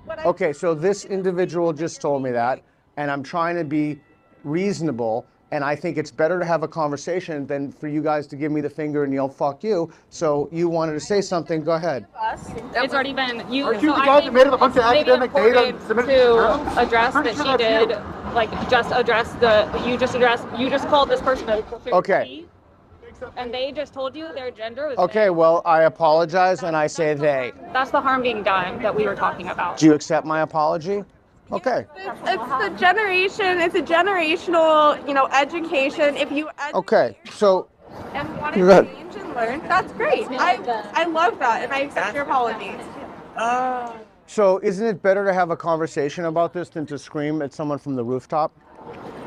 [0.07, 2.63] what I Okay, so this individual just told me that,
[2.97, 4.01] and I'm trying to be
[4.43, 8.37] reasonable, and I think it's better to have a conversation than for you guys to
[8.37, 11.63] give me the finger and yell "fuck you." So you wanted to say something?
[11.63, 12.07] Go ahead.
[12.75, 13.67] It's already been you.
[13.67, 16.09] Aren't you so the guys that made up a bunch of academic data and submitted
[16.09, 17.91] to address that she did,
[18.35, 19.71] like just address the.
[19.87, 20.47] You just addressed.
[20.59, 21.63] You just called this person a.
[21.93, 22.47] Okay.
[23.37, 24.99] And they just told you their gender was.
[24.99, 27.53] Okay, well, I apologize, and I say they.
[27.73, 29.79] That's the harm being done that we were talking about.
[29.79, 31.05] Do you accept my apology?
[31.53, 31.87] Okay.
[31.97, 33.61] It's, it's the generation.
[33.61, 36.17] It's a generational, you know, education.
[36.17, 37.17] If you ed- Okay.
[37.31, 37.69] So
[38.15, 40.27] and want to change and learn, that's great.
[40.31, 40.57] I
[40.95, 42.75] I love that, and I accept your apology.
[43.37, 43.93] Uh.
[44.27, 47.79] So isn't it better to have a conversation about this than to scream at someone
[47.79, 48.51] from the rooftop?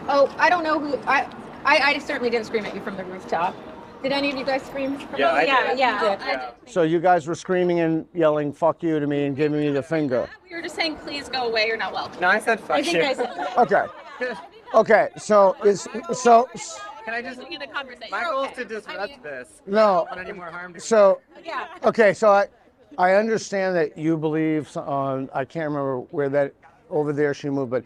[0.07, 1.29] Oh, I don't know who, I,
[1.63, 3.55] I, I certainly didn't scream at you from the rooftop.
[4.03, 4.99] Did any of you guys scream?
[5.17, 5.79] Yeah, the- I yeah, did.
[5.79, 6.17] yeah.
[6.27, 6.51] Yeah.
[6.67, 9.81] So you guys were screaming and yelling "fuck you" to me and giving me the
[9.83, 10.29] finger.
[10.49, 11.67] We were just saying, please go away.
[11.67, 12.19] You're not welcome.
[12.21, 13.03] No, I said fuck I think you.
[13.03, 13.47] I said.
[13.57, 13.85] Okay.
[14.73, 15.09] Okay.
[15.17, 16.47] So is so
[17.05, 17.39] Can I just?
[17.39, 18.07] in the conversation.
[18.11, 19.61] My goal is to disrupt this.
[19.67, 19.75] I no.
[19.75, 21.67] don't want any more harm to So Yeah.
[21.83, 22.13] okay.
[22.13, 22.47] So I
[22.97, 26.53] I understand that you believe, uh, I can't remember where that,
[26.89, 27.83] over there she moved, but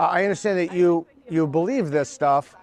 [0.00, 2.55] I understand that you, you believe this stuff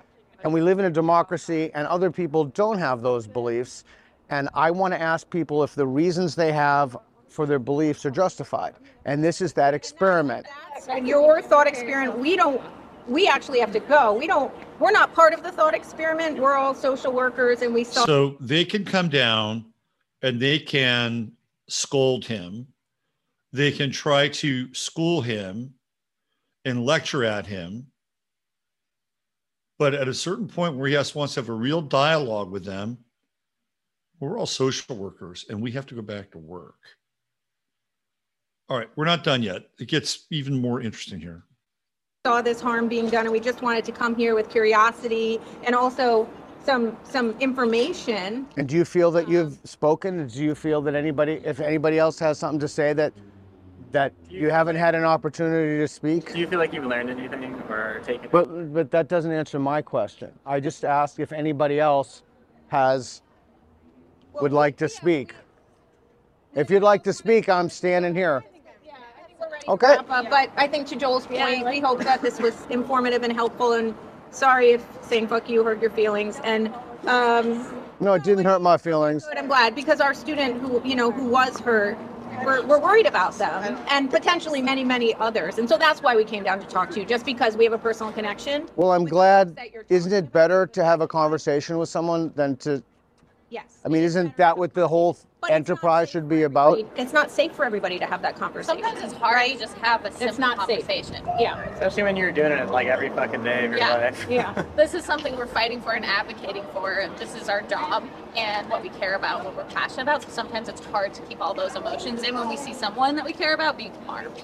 [0.44, 3.84] and we live in a democracy and other people don't have those beliefs.
[4.30, 6.98] And I want to ask people if the reasons they have
[7.30, 8.76] for their beliefs are justified.
[9.06, 10.46] And this is that experiment.
[10.90, 12.62] And Your thought experiment, we don't,
[13.08, 14.14] we actually have to go.
[14.14, 16.38] We don't, we're not part of the thought experiment.
[16.40, 18.06] We're all social workers and we saw.
[18.06, 19.66] So they can come down
[20.22, 21.32] and they can
[21.68, 22.68] scold him.
[23.52, 25.74] They can try to school him
[26.66, 27.88] and lecture at him.
[29.80, 32.64] But at a certain point where he has wants to have a real dialogue with
[32.64, 32.98] them,
[34.20, 36.80] we're all social workers and we have to go back to work.
[38.70, 39.64] All right, we're not done yet.
[39.80, 41.44] It gets even more interesting here.
[42.26, 45.76] saw this harm being done and we just wanted to come here with curiosity and
[45.76, 46.28] also
[46.64, 50.26] some some information And do you feel that you've spoken?
[50.28, 53.12] Do you feel that anybody, if anybody else has something to say that,
[53.94, 56.34] that you haven't had an opportunity to speak?
[56.34, 58.28] Do you feel like you've learned anything or taken?
[58.32, 60.32] But, but that doesn't answer my question.
[60.46, 62.24] I just asked if anybody else
[62.68, 63.22] has,
[64.34, 65.34] would like to speak.
[66.56, 68.44] If you'd like to speak, I'm standing here.
[69.68, 69.88] Okay.
[69.88, 73.32] wrap up, but I think to Joel's point, we hope that this was informative and
[73.32, 73.96] helpful and
[74.32, 76.74] sorry if saying fuck you hurt your feelings and
[77.08, 77.66] um
[78.00, 79.26] No, it didn't hurt my feelings.
[79.30, 81.98] but I'm glad because our student who you know who was hurt
[82.46, 86.24] we're, we're worried about them and potentially many many others and so that's why we
[86.24, 89.06] came down to talk to you just because we have a personal connection Well, I'm
[89.06, 89.58] glad.
[89.90, 92.84] Isn't it better to have a conversation with someone than to?
[93.54, 93.78] Yes.
[93.86, 95.16] I mean, isn't that what the whole
[95.48, 96.80] enterprise should be about?
[96.98, 100.04] it's not safe for everybody to have that conversation Sometimes it's hard to just have
[100.06, 100.88] a simple not safe.
[100.88, 101.24] conversation.
[101.40, 101.62] Yeah.
[101.74, 103.94] Especially when you're doing it like every fucking day of your Yeah.
[103.94, 104.26] life.
[104.28, 104.66] Yeah.
[104.76, 107.08] This is something we're fighting for and advocating for.
[107.20, 108.04] This is our job
[108.36, 110.24] and what we care about, and what we're passionate about.
[110.24, 113.24] So sometimes it's hard to keep all those emotions in when we see someone that
[113.26, 114.44] we care about being harmed.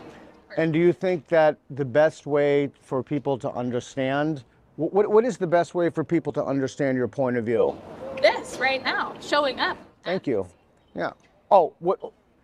[0.56, 4.44] And do you think that the best way for people to understand,
[4.76, 7.76] wh- what, what is the best way for people to understand your point of view?
[8.22, 10.48] This right now, showing up, Thank you.
[10.96, 11.12] Yeah.
[11.52, 12.00] Oh, what?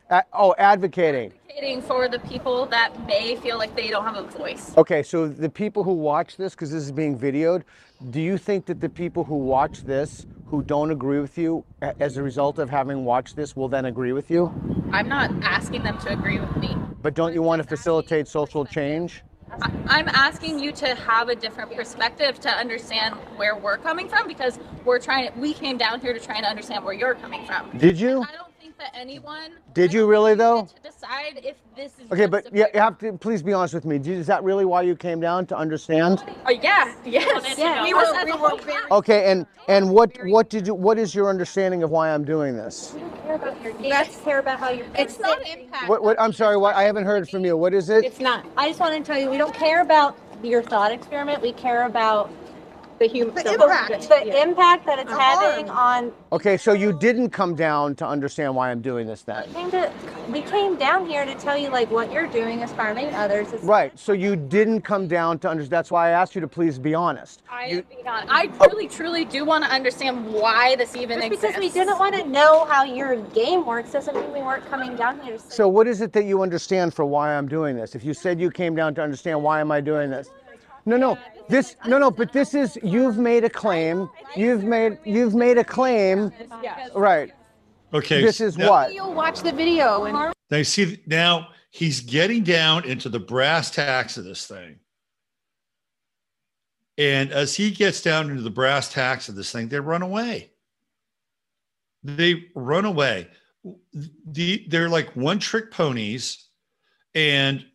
[0.10, 1.34] a- oh, advocating.
[1.50, 4.76] advocating for the people that may feel like they don't have a voice.
[4.78, 7.64] Okay, so the people who watch this, because this is being videoed,
[8.12, 12.18] do you think that the people who watch this, who don't agree with you, as
[12.18, 14.54] a result of having watched this, will then agree with you?
[14.92, 16.76] I'm not asking them to agree with me.
[17.02, 19.24] But don't you want to facilitate social change?
[19.88, 24.60] I'm asking you to have a different perspective to understand where we're coming from because
[24.84, 25.30] we're trying.
[25.40, 27.78] We came down here to try and understand where you're coming from.
[27.78, 28.26] Did you?
[28.78, 30.68] I think that anyone Did you really though?
[30.84, 32.12] decide if this is.
[32.12, 33.98] Okay, but you you have to please be honest with me.
[34.00, 36.24] Did- Is that really why you came down to understand?
[36.46, 40.68] Oh yeah, yes, Yeah, we were- we were very- Okay, and and what what did
[40.68, 42.96] you what is your understanding of why I'm doing this?
[43.26, 46.34] care about your you just care about how your it's not impact What what I'm
[46.34, 47.56] sorry, what I haven't heard from you.
[47.58, 48.04] What is it?
[48.06, 51.42] it's not I just want to tell you, we don't care about your thought experiment.
[51.42, 52.30] We care about
[53.00, 56.12] the human the impact, the impact that it's The having on.
[56.32, 59.52] Okay, so you didn't come down to understand why I'm doing this then.
[59.54, 59.92] Came to,
[60.30, 63.52] we came down here to tell you like what you're doing is harming others.
[63.52, 63.98] Is Right.
[64.00, 65.72] So you didn't come down to understand.
[65.72, 67.42] That's why I asked you to please be honest.
[67.50, 71.48] I, I truly, truly do want to understand why this even Just exists.
[71.48, 74.96] because we didn't want to know how your game works doesn't mean we weren't coming
[74.96, 75.52] down here to.
[75.52, 77.96] So what is it that you understand for why I'm doing this?
[77.96, 80.30] If you said you came down to understand why am I doing this?
[80.86, 81.18] No, no.
[81.48, 84.10] This no no, but this is you've made a claim.
[84.36, 86.32] You've made you've made a claim.
[86.96, 87.32] Right.
[87.94, 88.22] Okay.
[88.22, 88.94] This is now- what?
[88.94, 94.18] You'll watch the video and they see now he's getting down into the brass tacks
[94.18, 94.80] of this thing.
[96.98, 100.52] And as he gets down into the brass tacks of this thing, they run away.
[102.04, 103.28] They run away.
[104.26, 106.48] The, they're like one trick ponies
[107.14, 107.66] and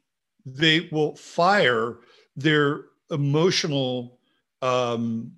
[0.47, 1.99] they will fire
[2.37, 4.19] their emotional
[4.63, 5.33] um,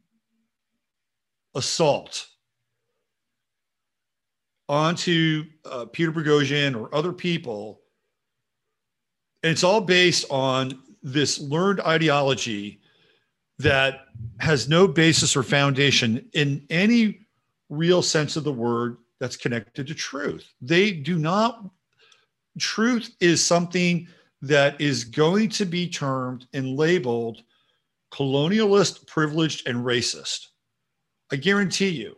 [1.54, 2.26] assault
[4.68, 7.80] onto uh, Peter Boghossian or other people.
[9.42, 12.80] And it's all based on this learned ideology
[13.58, 14.06] that
[14.38, 17.20] has no basis or foundation in any
[17.68, 20.46] real sense of the word that's connected to truth.
[20.60, 21.64] They do not,
[22.58, 24.08] truth is something
[24.42, 27.42] that is going to be termed and labeled
[28.12, 30.48] colonialist, privileged, and racist.
[31.30, 32.16] I guarantee you,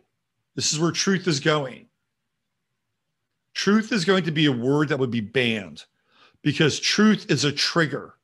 [0.55, 1.87] this is where truth is going.
[3.53, 5.85] Truth is going to be a word that would be banned
[6.41, 8.15] because truth is a trigger.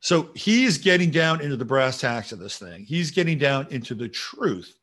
[0.00, 2.84] So he is getting down into the brass tacks of this thing.
[2.84, 4.76] He's getting down into the truth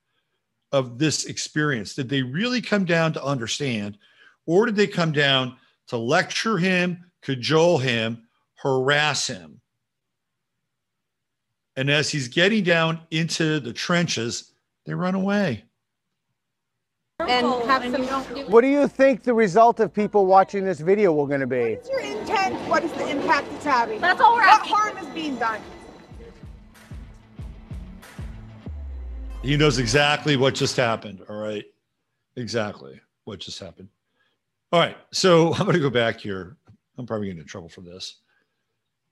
[0.71, 1.93] of this experience?
[1.93, 3.97] Did they really come down to understand,
[4.45, 5.57] or did they come down
[5.87, 8.27] to lecture him, cajole him,
[8.61, 9.61] harass him?
[11.75, 14.51] And as he's getting down into the trenches,
[14.85, 15.63] they run away.
[17.19, 18.03] And have some.
[18.51, 21.75] What do you think the result of people watching this video will going to be?
[21.75, 22.55] What's your intent?
[22.67, 24.01] What is the impact it's having?
[24.01, 24.75] That's all we're What asking.
[24.75, 25.61] harm is being done?
[29.43, 31.21] He knows exactly what just happened.
[31.29, 31.65] All right.
[32.35, 33.89] Exactly what just happened.
[34.71, 34.97] All right.
[35.11, 36.57] So I'm going to go back here.
[36.97, 38.17] I'm probably getting in trouble for this.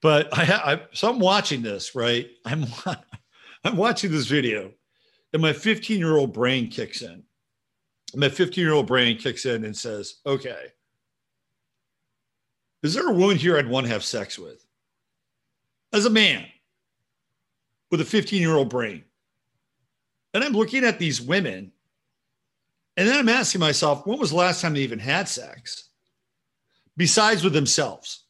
[0.02, 2.30] But I, I so I'm watching this, right?
[2.44, 2.66] I'm
[3.64, 4.72] I'm watching this video
[5.32, 7.22] and my 15 year old brain kicks in.
[8.14, 10.72] My 15 year old brain kicks in and says, okay,
[12.82, 14.64] is there a woman here I'd want to have sex with?
[15.92, 16.46] As a man
[17.90, 19.04] with a 15 year old brain.
[20.32, 21.72] And I'm looking at these women,
[22.96, 25.88] and then I'm asking myself, when was the last time they even had sex?
[26.96, 28.24] Besides with themselves.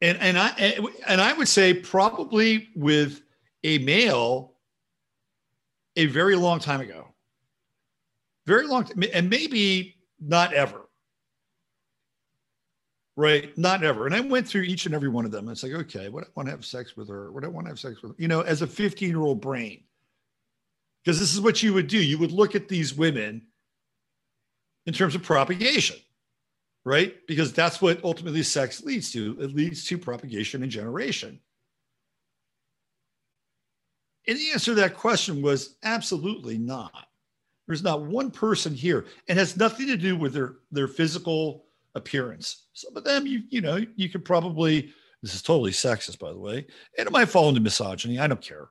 [0.00, 3.22] And and I eh, and I would say probably with
[3.64, 4.54] a male
[5.96, 7.06] a very long time ago.
[8.46, 10.88] Very long and maybe not ever.
[13.16, 13.56] Right.
[13.58, 14.06] Not ever.
[14.06, 15.48] And I went through each and every one of them.
[15.48, 17.30] It's like, okay, what I want to have sex with her?
[17.32, 19.82] What I want to have sex with, you know, as a 15 year old brain.
[21.04, 22.02] Because this is what you would do.
[22.02, 23.42] You would look at these women
[24.86, 25.96] in terms of propagation,
[26.84, 27.14] right?
[27.26, 29.36] Because that's what ultimately sex leads to.
[29.40, 31.40] It leads to propagation and generation.
[34.26, 37.06] And the answer to that question was absolutely not.
[37.66, 39.06] There's not one person here.
[39.28, 42.66] and has nothing to do with their, their physical appearance.
[42.72, 44.92] Some of them, you you know, you could probably.
[45.22, 46.66] This is totally sexist, by the way,
[46.96, 48.18] and it might fall into misogyny.
[48.18, 48.70] I don't care.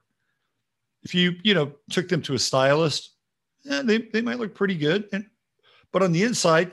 [1.03, 3.11] If you you know took them to a stylist,
[3.63, 5.25] yeah, they they might look pretty good, and
[5.91, 6.71] but on the inside,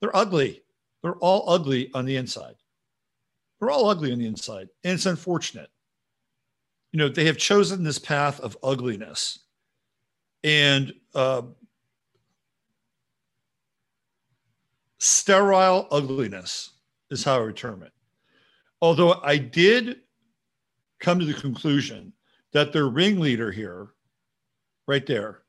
[0.00, 0.62] they're ugly.
[1.02, 2.56] They're all ugly on the inside.
[3.58, 5.70] They're all ugly on the inside, and it's unfortunate.
[6.92, 9.40] You know, they have chosen this path of ugliness,
[10.42, 11.42] and uh,
[14.98, 16.70] sterile ugliness
[17.10, 17.92] is how I would term it.
[18.80, 20.00] Although I did
[21.00, 22.12] come to the conclusion
[22.52, 23.88] that their ringleader here,
[24.86, 25.42] right there,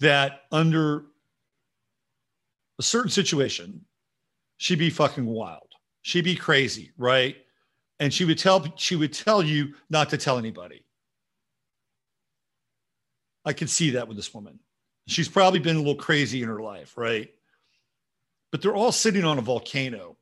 [0.00, 1.06] that under
[2.78, 3.84] a certain situation,
[4.58, 5.72] she'd be fucking wild.
[6.02, 7.36] She'd be crazy, right?
[7.98, 10.84] And she would tell she would tell you not to tell anybody.
[13.44, 14.60] I could see that with this woman.
[15.06, 17.30] She's probably been a little crazy in her life, right?
[18.50, 20.16] but they're all sitting on a volcano.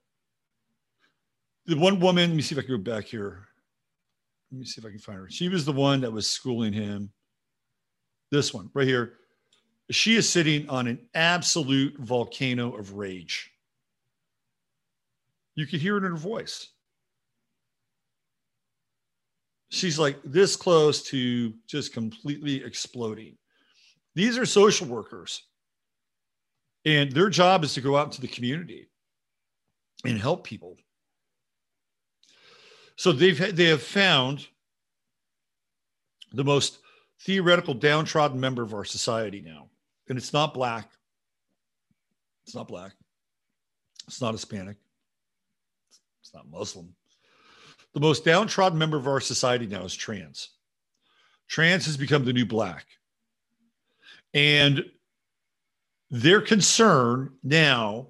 [1.67, 3.49] The one woman, let me see if I can go back here.
[4.51, 5.29] Let me see if I can find her.
[5.29, 7.11] She was the one that was schooling him.
[8.31, 9.15] This one right here.
[9.91, 13.53] She is sitting on an absolute volcano of rage.
[15.57, 16.69] You could hear it in her voice.
[19.71, 23.37] She's like this close to just completely exploding.
[24.15, 25.43] These are social workers
[26.87, 28.89] and their job is to go out into the community
[30.05, 30.77] and help people.
[32.95, 34.47] So they've they have found
[36.33, 36.79] the most
[37.21, 39.69] theoretical downtrodden member of our society now.
[40.09, 40.89] And it's not black.
[42.47, 42.93] It's not black.
[44.07, 44.77] It's not Hispanic.
[46.37, 46.95] Not Muslim.
[47.95, 50.51] The most downtrodden member of our society now is trans.
[51.49, 52.85] Trans has become the new black.
[54.35, 54.85] And
[56.11, 58.09] their concern now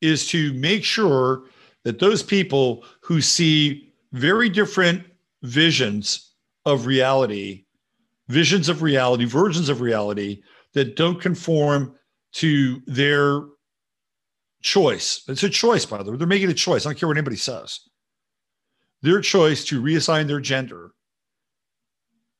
[0.00, 1.44] is to make sure
[1.84, 5.04] that those people who see very different
[5.42, 6.32] visions
[6.64, 7.66] of reality,
[8.28, 10.42] visions of reality, versions of reality
[10.72, 11.94] that don't conform
[12.32, 13.42] to their
[14.62, 15.22] choice.
[15.28, 16.16] It's a choice, by the way.
[16.16, 16.86] They're making a choice.
[16.86, 17.80] I don't care what anybody says.
[19.02, 20.92] Their choice to reassign their gender.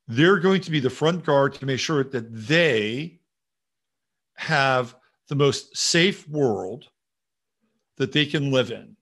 [0.09, 3.21] They're going to be the front guard to make sure that they
[4.37, 4.95] have
[5.29, 6.87] the most safe world
[7.97, 8.97] that they can live in.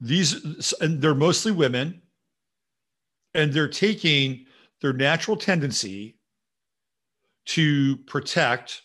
[0.00, 2.02] These, and they're mostly women,
[3.34, 4.46] and they're taking
[4.80, 6.18] their natural tendency
[7.46, 8.82] to protect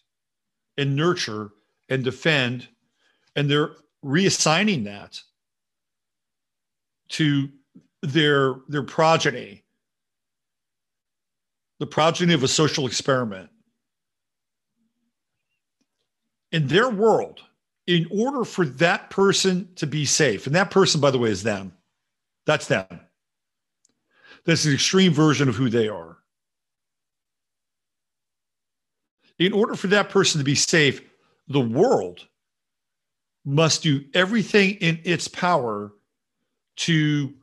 [0.82, 1.52] and nurture
[1.90, 2.68] and defend,
[3.36, 3.72] and they're
[4.04, 5.22] reassigning that
[7.10, 7.50] to
[8.02, 9.64] their their progeny
[11.82, 13.50] the progeny of a social experiment.
[16.52, 17.42] In their world,
[17.88, 21.42] in order for that person to be safe, and that person, by the way, is
[21.42, 21.74] them,
[22.46, 22.86] that's them.
[24.46, 26.21] that's an extreme version of who they are.
[29.42, 31.02] In order for that person to be safe,
[31.48, 32.28] the world
[33.44, 35.94] must do everything in its power
[36.76, 37.34] to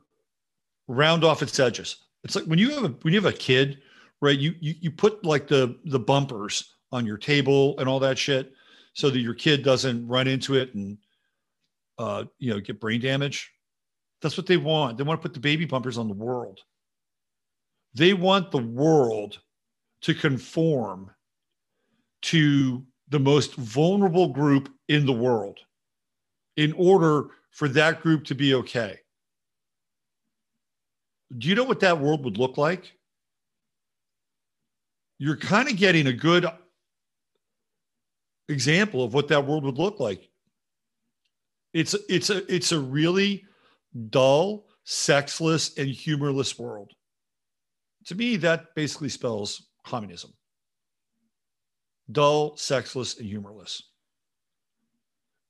[0.87, 1.97] round off its edges.
[2.23, 3.81] It's like when you have a when you have a kid,
[4.21, 4.39] right?
[4.39, 8.53] You you you put like the the bumpers on your table and all that shit
[8.93, 10.97] so that your kid doesn't run into it and
[11.97, 13.51] uh, you know get brain damage.
[14.21, 14.97] That's what they want.
[14.97, 16.61] They want to put the baby bumpers on the world.
[17.93, 19.41] They want the world
[20.03, 21.11] to conform
[22.21, 25.59] to the most vulnerable group in the world
[26.57, 28.99] in order for that group to be okay.
[31.37, 32.93] Do you know what that world would look like?
[35.19, 36.45] You're kind of getting a good
[38.47, 40.29] example of what that world would look like.
[41.73, 43.45] It's it's a it's a really
[44.09, 46.91] dull, sexless, and humorless world.
[48.05, 50.33] To me, that basically spells communism.
[52.11, 53.83] Dull, sexless, and humorless.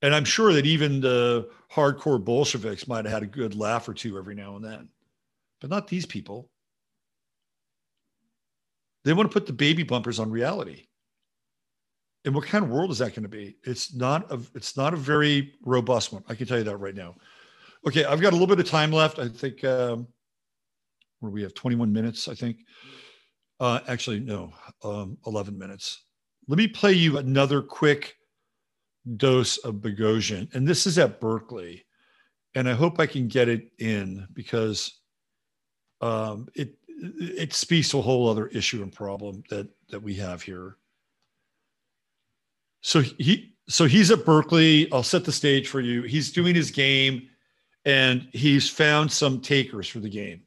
[0.02, 3.94] And I'm sure that even the hardcore Bolsheviks might have had a good laugh or
[3.94, 4.90] two every now and then,
[5.60, 6.49] but not these people.
[9.03, 10.88] They want to put the baby bumpers on reality.
[12.26, 13.56] And what kind of world is that going to be?
[13.64, 16.23] It's not a it's not a very robust one.
[16.27, 17.15] I can tell you that right now.
[17.88, 19.19] Okay, I've got a little bit of time left.
[19.19, 20.06] I think um,
[21.22, 22.27] where we have 21 minutes.
[22.27, 22.60] I think.
[23.60, 24.53] Uh, actually, no,
[24.84, 26.03] um, 11 minutes.
[26.49, 28.17] Let me play you another quick
[29.17, 31.85] dose of Boghossian, and this is at Berkeley,
[32.55, 35.01] and I hope I can get it in because
[36.01, 40.41] um, it it speaks to a whole other issue and problem that that we have
[40.41, 40.77] here.
[42.81, 44.91] So he so he's at Berkeley.
[44.91, 46.01] I'll set the stage for you.
[46.01, 47.30] He's doing his game,
[47.85, 50.41] and he's found some takers for the game.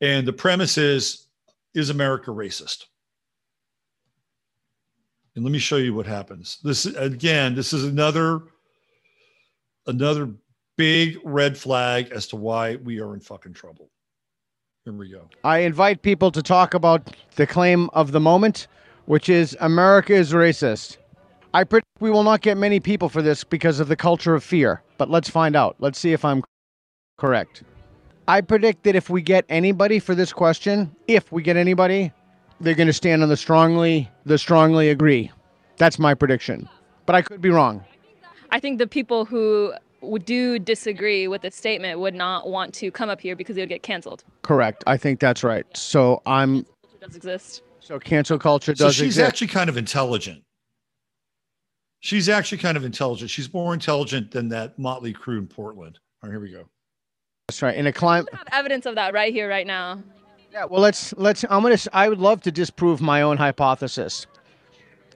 [0.00, 1.26] And the premise is:
[1.74, 2.84] Is America racist?
[5.38, 6.58] And let me show you what happens.
[6.64, 8.40] This again, this is another
[9.86, 10.30] another
[10.76, 13.88] big red flag as to why we are in fucking trouble.
[14.84, 15.30] Here we go.
[15.44, 18.66] I invite people to talk about the claim of the moment,
[19.06, 20.96] which is America is racist.
[21.54, 24.42] I predict we will not get many people for this because of the culture of
[24.42, 25.76] fear, but let's find out.
[25.78, 26.42] Let's see if I'm
[27.16, 27.62] correct.
[28.26, 32.12] I predict that if we get anybody for this question, if we get anybody,
[32.60, 35.30] they're going to stand on the strongly the strongly agree.
[35.76, 36.68] That's my prediction.
[37.06, 37.84] But I could be wrong.
[38.50, 42.90] I think the people who would do disagree with the statement would not want to
[42.90, 44.24] come up here because they would get canceled.
[44.42, 44.84] Correct.
[44.86, 45.64] I think that's right.
[45.76, 47.62] So I'm It does exist.
[47.80, 48.78] so cancel culture does.
[48.78, 49.28] So she's exist.
[49.28, 50.42] actually kind of intelligent.
[52.00, 53.28] She's actually kind of intelligent.
[53.30, 55.98] She's more intelligent than that motley crew in Portland.
[56.22, 56.68] All right, here we go.
[57.48, 57.74] That's right.
[57.74, 60.00] In a climate have evidence of that right here, right now.
[60.52, 64.26] Yeah, well let's let's I'm to I would love to disprove my own hypothesis.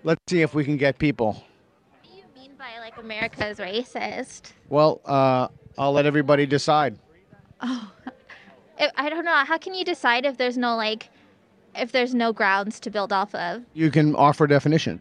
[0.04, 1.32] Let's see if we can get people.
[1.32, 4.52] What do you mean by like America is racist.
[4.68, 5.48] Well, uh
[5.78, 6.98] I'll let everybody decide.
[7.60, 7.90] Oh,
[8.78, 9.32] I I don't know.
[9.32, 11.08] How can you decide if there's no like,
[11.74, 13.62] if there's no grounds to build off of?
[13.72, 15.00] You can offer definition.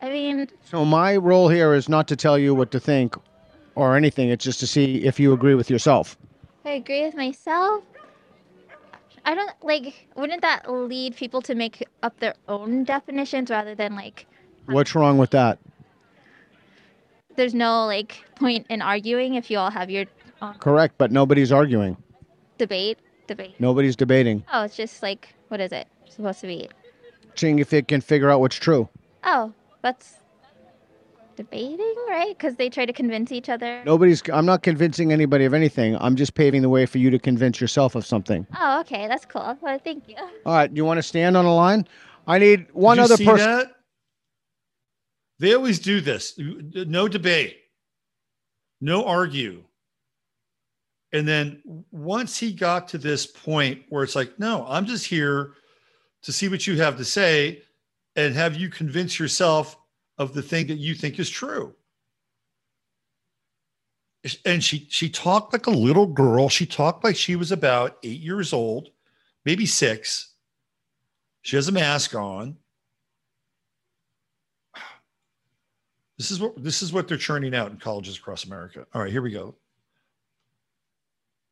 [0.00, 3.16] I mean, So my role here is not to tell you what to think
[3.74, 4.28] or anything.
[4.28, 6.16] It's just to see if you agree with yourself.
[6.68, 7.82] I agree with myself.
[9.24, 10.06] I don't like.
[10.16, 14.26] Wouldn't that lead people to make up their own definitions rather than like?
[14.66, 15.58] What's wrong with that?
[17.36, 20.04] There's no like point in arguing if you all have your
[20.42, 21.96] own Correct, but nobody's arguing.
[22.58, 22.98] debate.
[23.26, 23.54] Debate.
[23.58, 24.44] Nobody's debating.
[24.52, 26.68] Oh, it's just like what is it supposed to be?
[27.34, 28.90] Seeing if it can figure out what's true.
[29.24, 30.16] Oh, that's
[31.38, 32.36] debating, right?
[32.36, 33.80] Because they try to convince each other.
[33.86, 35.96] Nobody's I'm not convincing anybody of anything.
[36.00, 38.44] I'm just paving the way for you to convince yourself of something.
[38.58, 39.56] Oh, okay, that's cool.
[39.60, 40.16] Well, thank you.
[40.46, 41.86] All right, you want to stand on a line?
[42.26, 43.50] I need one Did you other see person.
[43.50, 43.72] that?
[45.38, 46.34] They always do this.
[46.36, 47.58] No debate,
[48.80, 49.62] no argue.
[51.12, 51.62] And then
[51.92, 55.52] once he got to this point where it's like, no, I'm just here
[56.22, 57.62] to see what you have to say
[58.16, 59.76] and have you convince yourself
[60.18, 61.74] of the thing that you think is true.
[64.44, 66.48] And she she talked like a little girl.
[66.48, 68.88] She talked like she was about eight years old,
[69.44, 70.34] maybe six.
[71.42, 72.56] She has a mask on.
[76.18, 78.86] This is what this is what they're churning out in colleges across America.
[78.92, 79.54] All right, here we go.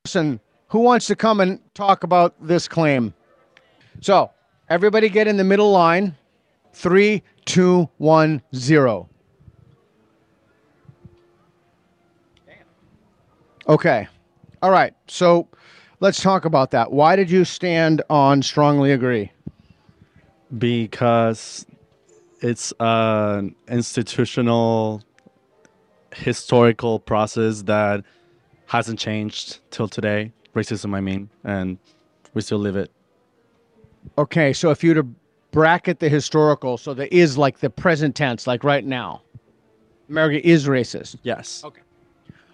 [0.04, 3.14] Listen, who wants to come and talk about this claim.
[4.00, 4.30] So,
[4.68, 6.16] everybody get in the middle line.
[6.76, 9.08] Three, two, one, zero.
[13.66, 14.06] Okay.
[14.60, 14.92] All right.
[15.08, 15.48] So
[16.00, 16.92] let's talk about that.
[16.92, 19.32] Why did you stand on strongly agree?
[20.58, 21.66] because
[22.40, 25.02] it's an institutional
[26.14, 28.04] historical process that
[28.66, 31.78] hasn't changed till today racism i mean and
[32.32, 32.92] we still live it
[34.18, 35.08] Okay, so if you were to
[35.50, 39.22] bracket the historical, so there is like the present tense, like right now,
[40.08, 41.16] America is racist.
[41.22, 41.62] Yes.
[41.64, 41.80] Okay.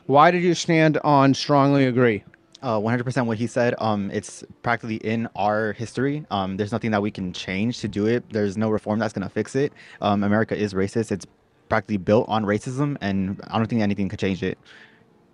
[0.07, 2.25] Why did you stand on strongly agree?
[2.63, 3.75] Uh, 100% what he said.
[3.79, 6.25] Um, it's practically in our history.
[6.31, 8.25] Um, there's nothing that we can change to do it.
[8.31, 9.73] There's no reform that's gonna fix it.
[10.01, 11.11] Um, America is racist.
[11.11, 11.27] It's
[11.69, 14.59] practically built on racism, and I don't think anything could change it.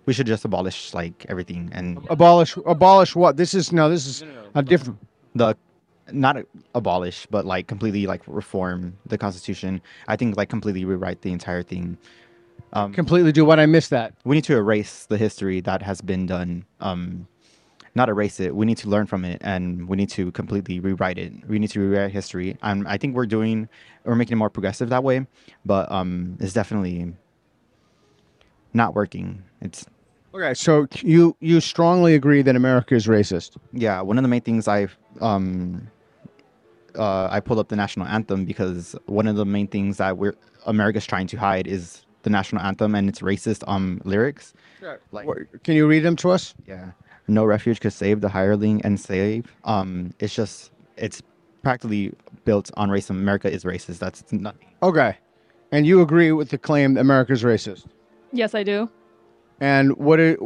[0.05, 3.37] We should just abolish like everything and Abolish, abolish what?
[3.37, 4.23] This is no, this is
[4.55, 4.97] a different.
[5.35, 5.55] the
[6.13, 6.37] not
[6.75, 9.81] abolish, but like completely like reform the Constitution.
[10.07, 11.97] I think like completely rewrite the entire thing.
[12.73, 13.59] Um, Completely do what?
[13.59, 14.13] I missed that.
[14.25, 16.65] we need to erase the history that has been done.
[16.79, 17.27] Um,
[17.95, 18.55] not erase it.
[18.55, 21.33] We need to learn from it, and we need to completely rewrite it.
[21.49, 23.67] We need to rewrite history, and I think we're doing,
[24.03, 25.25] we're making it more progressive that way.
[25.65, 27.13] But um, it's definitely
[28.73, 29.43] not working.
[29.61, 29.85] It's
[30.33, 33.57] Okay, so you you strongly agree that America is racist.
[33.73, 33.99] yeah.
[34.01, 35.89] One of the main things I've um,
[36.97, 40.35] uh, I pulled up the national anthem because one of the main things that we're
[40.65, 44.53] America's trying to hide is the national anthem and its racist um lyrics.
[45.11, 45.27] Like,
[45.63, 46.53] Can you read them to us?
[46.67, 46.91] Yeah.
[47.27, 49.45] No refuge could save the hireling and save.
[49.65, 51.21] Um, it's just it's
[51.63, 52.13] practically
[52.45, 53.11] built on racism.
[53.11, 53.99] America is racist.
[53.99, 54.67] That's nothing.
[54.81, 55.17] Okay,
[55.71, 57.85] and you agree with the claim that America is racist.
[58.33, 58.89] Yes, I do.
[59.61, 60.19] And what?
[60.19, 60.37] i-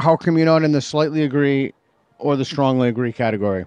[0.00, 1.72] how come you're not in the slightly agree
[2.18, 3.64] or the strongly agree category?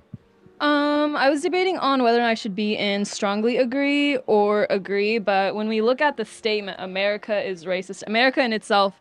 [0.62, 4.18] Um, Um, I was debating on whether or not I should be in strongly agree
[4.26, 8.02] or agree, but when we look at the statement, America is racist.
[8.08, 9.00] America in itself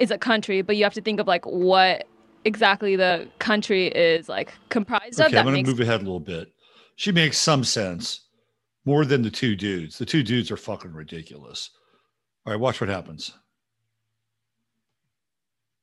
[0.00, 2.08] is a country, but you have to think of like what
[2.44, 5.26] exactly the country is like comprised of.
[5.26, 6.52] Okay, That I'm going to move ahead a little bit.
[6.96, 8.22] She makes some sense
[8.84, 9.98] more than the two dudes.
[9.98, 11.70] The two dudes are fucking ridiculous.
[12.44, 13.32] All right, watch what happens.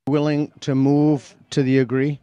[0.09, 2.19] Willing to move to the agree?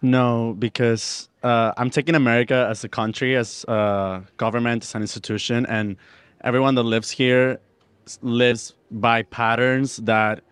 [0.00, 5.66] No, because uh, I'm taking America as a country, as a government, as an institution,
[5.66, 5.96] and
[6.42, 7.58] everyone that lives here
[8.22, 10.42] lives by patterns that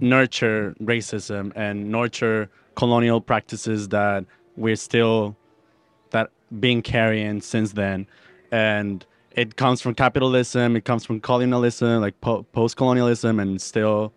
[0.00, 4.24] nurture racism and nurture colonial practices that
[4.56, 5.36] we're still
[6.10, 6.30] that
[6.60, 8.06] being carrying since then,
[8.50, 14.12] and it comes from capitalism, it comes from colonialism, like po- post-colonialism, and still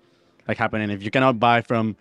[0.47, 0.89] like happening.
[0.89, 1.95] If you cannot buy from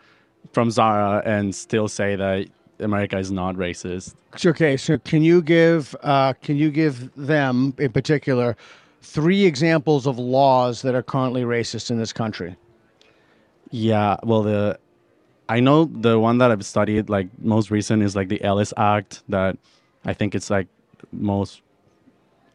[0.52, 2.48] from Zara and still say that
[2.80, 4.14] America is not racist.
[4.44, 8.56] Okay, so can you give uh, can you give them in particular
[9.02, 12.56] three examples of laws that are currently racist in this country?
[13.70, 14.78] Yeah, well, the
[15.48, 19.22] I know the one that I've studied like most recent is like the Ellis Act
[19.28, 19.56] that
[20.04, 20.68] I think it's like
[21.12, 21.62] most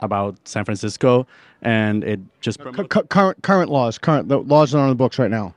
[0.01, 1.27] about San Francisco,
[1.61, 5.19] and it just cu- current current laws, current the laws that are on the books
[5.19, 5.53] right now.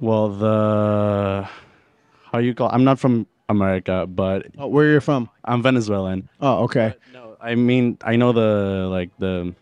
[0.00, 1.48] Well the
[2.32, 5.28] how you call I'm not from America, but Oh, where you're from?
[5.44, 6.28] I'm Venezuelan.
[6.40, 6.94] Oh, okay.
[7.12, 9.54] No, I mean I know the like the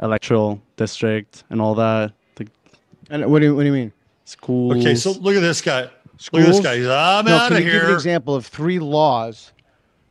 [0.00, 2.12] electoral district and all that.
[2.36, 2.46] The
[3.10, 3.92] And what do you what do you mean?
[4.24, 4.76] schools.
[4.76, 5.82] Okay, so look at this guy.
[5.82, 6.60] Look at this Schools?
[6.60, 6.76] guy.
[6.78, 9.52] He's, I'm No, out can of you give an example of three laws?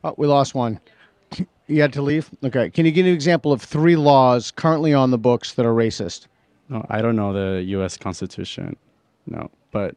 [0.04, 0.80] Oh, we lost one.
[1.68, 2.30] You had to leave.
[2.44, 2.70] Okay.
[2.70, 6.28] Can you give an example of three laws currently on the books that are racist?
[6.68, 7.96] No, I don't know the U.S.
[7.96, 8.76] Constitution.
[9.26, 9.96] No, but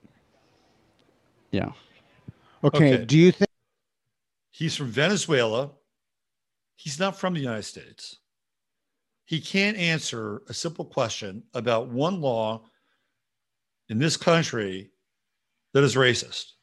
[1.52, 1.72] yeah.
[2.64, 2.96] Okay.
[2.96, 3.06] Okay.
[3.06, 3.50] Do you think?
[4.52, 5.72] He's from Venezuela.
[6.76, 8.18] He's not from the United States.
[9.26, 12.64] He can't answer a simple question about one law
[13.90, 14.92] in this country
[15.74, 16.54] that is racist.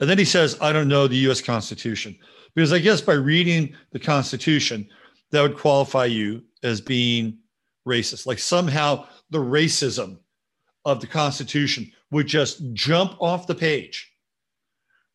[0.00, 2.16] And then he says, I don't know the US Constitution.
[2.54, 4.88] Because I guess by reading the Constitution,
[5.30, 7.38] that would qualify you as being
[7.86, 8.26] racist.
[8.26, 10.18] Like somehow the racism
[10.86, 14.12] of the Constitution would just jump off the page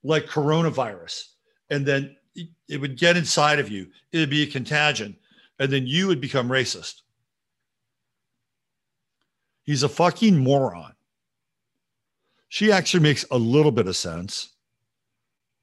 [0.03, 1.30] like coronavirus.
[1.69, 3.89] And then it- would get inside of you.
[4.11, 5.18] It would be a contagion.
[5.60, 7.02] And then you would become racist.
[9.64, 10.93] He's a fucking moron.
[12.49, 14.49] She actually makes a little bit of sense.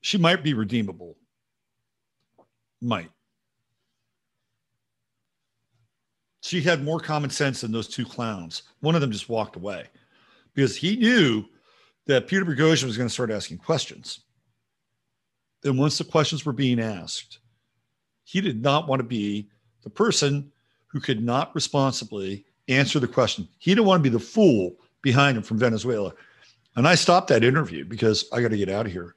[0.01, 1.19] She might be redeemable.
[2.81, 3.11] Might.
[6.49, 8.63] She had more common sense than those two clowns.
[8.81, 9.85] One of them just walked away
[10.55, 11.45] because he knew
[12.07, 14.21] that Peter Boghossian was going to start asking questions.
[15.63, 17.41] And once the questions were being asked,
[18.25, 19.51] he did not want to be
[19.83, 20.51] the person
[20.87, 23.47] who could not responsibly answer the question.
[23.59, 26.15] He didn't want to be the fool behind him from Venezuela.
[26.77, 29.17] And I stopped that interview because I got to get out of here.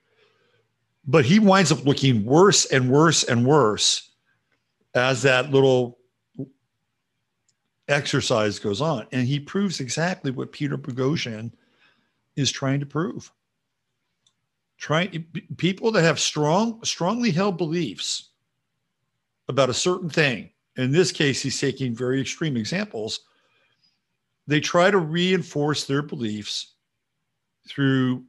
[1.07, 4.11] But he winds up looking worse and worse and worse
[4.93, 5.97] as that little
[7.87, 9.07] exercise goes on.
[9.11, 11.51] And he proves exactly what Peter Boghossian
[12.35, 13.31] is trying to prove.
[14.77, 15.25] Trying
[15.57, 18.29] people that have strong, strongly held beliefs
[19.47, 20.49] about a certain thing.
[20.77, 23.21] In this case, he's taking very extreme examples.
[24.47, 26.73] They try to reinforce their beliefs
[27.67, 28.23] through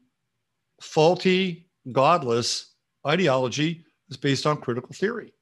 [0.80, 2.72] faulty, godless
[3.06, 5.32] ideology that's based on critical theory.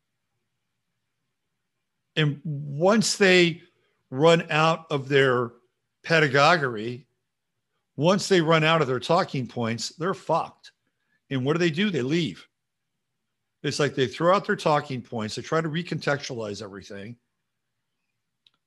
[2.17, 3.63] And once they
[4.11, 5.53] run out of their
[6.05, 7.07] pedagogy,
[7.97, 10.73] once they run out of their talking points, they're fucked.
[11.31, 11.91] And what do they do?
[11.91, 12.47] They leave.
[13.63, 17.17] It's like they throw out their talking points, they try to recontextualize everything.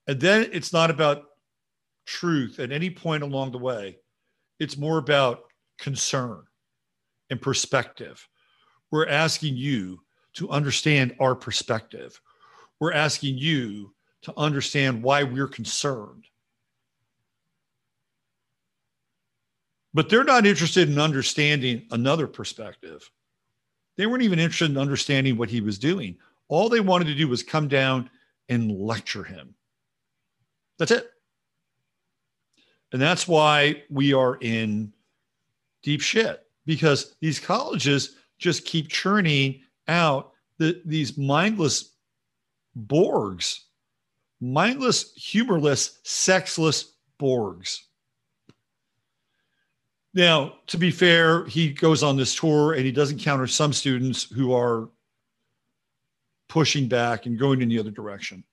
[0.07, 1.23] And then it's not about
[2.05, 3.97] truth at any point along the way,
[4.59, 5.45] it's more about
[5.79, 6.43] concern
[7.29, 8.27] and perspective.
[8.91, 9.99] We're asking you
[10.35, 12.19] to understand our perspective.
[12.79, 13.93] We're asking you
[14.23, 16.25] to understand why we're concerned.
[19.93, 23.09] But they're not interested in understanding another perspective.
[23.95, 26.17] They weren't even interested in understanding what he was doing.
[26.47, 28.09] All they wanted to do was come down
[28.49, 29.53] and lecture him.
[30.79, 31.09] That's it.
[32.91, 34.93] And that's why we are in
[35.83, 41.91] deep shit because these colleges just keep churning out the, these mindless
[42.87, 43.59] Borgs
[44.43, 47.79] mindless, humorless, sexless Borgs.
[50.13, 54.23] Now, to be fair, he goes on this tour and he does encounter some students
[54.23, 54.89] who are
[56.49, 58.43] pushing back and going in the other direction.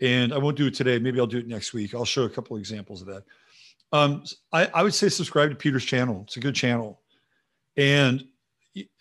[0.00, 0.98] And I won't do it today.
[0.98, 1.94] Maybe I'll do it next week.
[1.94, 3.24] I'll show a couple of examples of that.
[3.92, 4.22] Um,
[4.52, 6.22] I, I, would say subscribe to Peter's channel.
[6.26, 7.00] It's a good channel.
[7.76, 8.24] And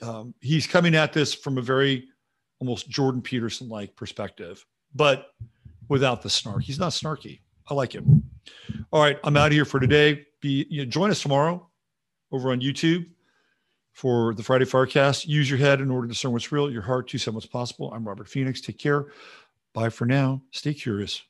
[0.01, 2.07] um, he's coming at this from a very
[2.59, 4.65] almost Jordan Peterson like perspective.
[4.95, 5.27] But
[5.89, 6.63] without the snark.
[6.63, 7.39] He's not snarky.
[7.69, 8.23] I like him.
[8.91, 10.25] All right, I'm out of here for today.
[10.41, 11.67] Be you know, join us tomorrow
[12.31, 13.05] over on YouTube
[13.93, 15.27] for the Friday Firecast.
[15.27, 17.91] Use your head in order to discern what's real, your heart to discern what's possible.
[17.93, 18.61] I'm Robert Phoenix.
[18.61, 19.07] Take care.
[19.73, 20.41] Bye for now.
[20.51, 21.23] Stay curious.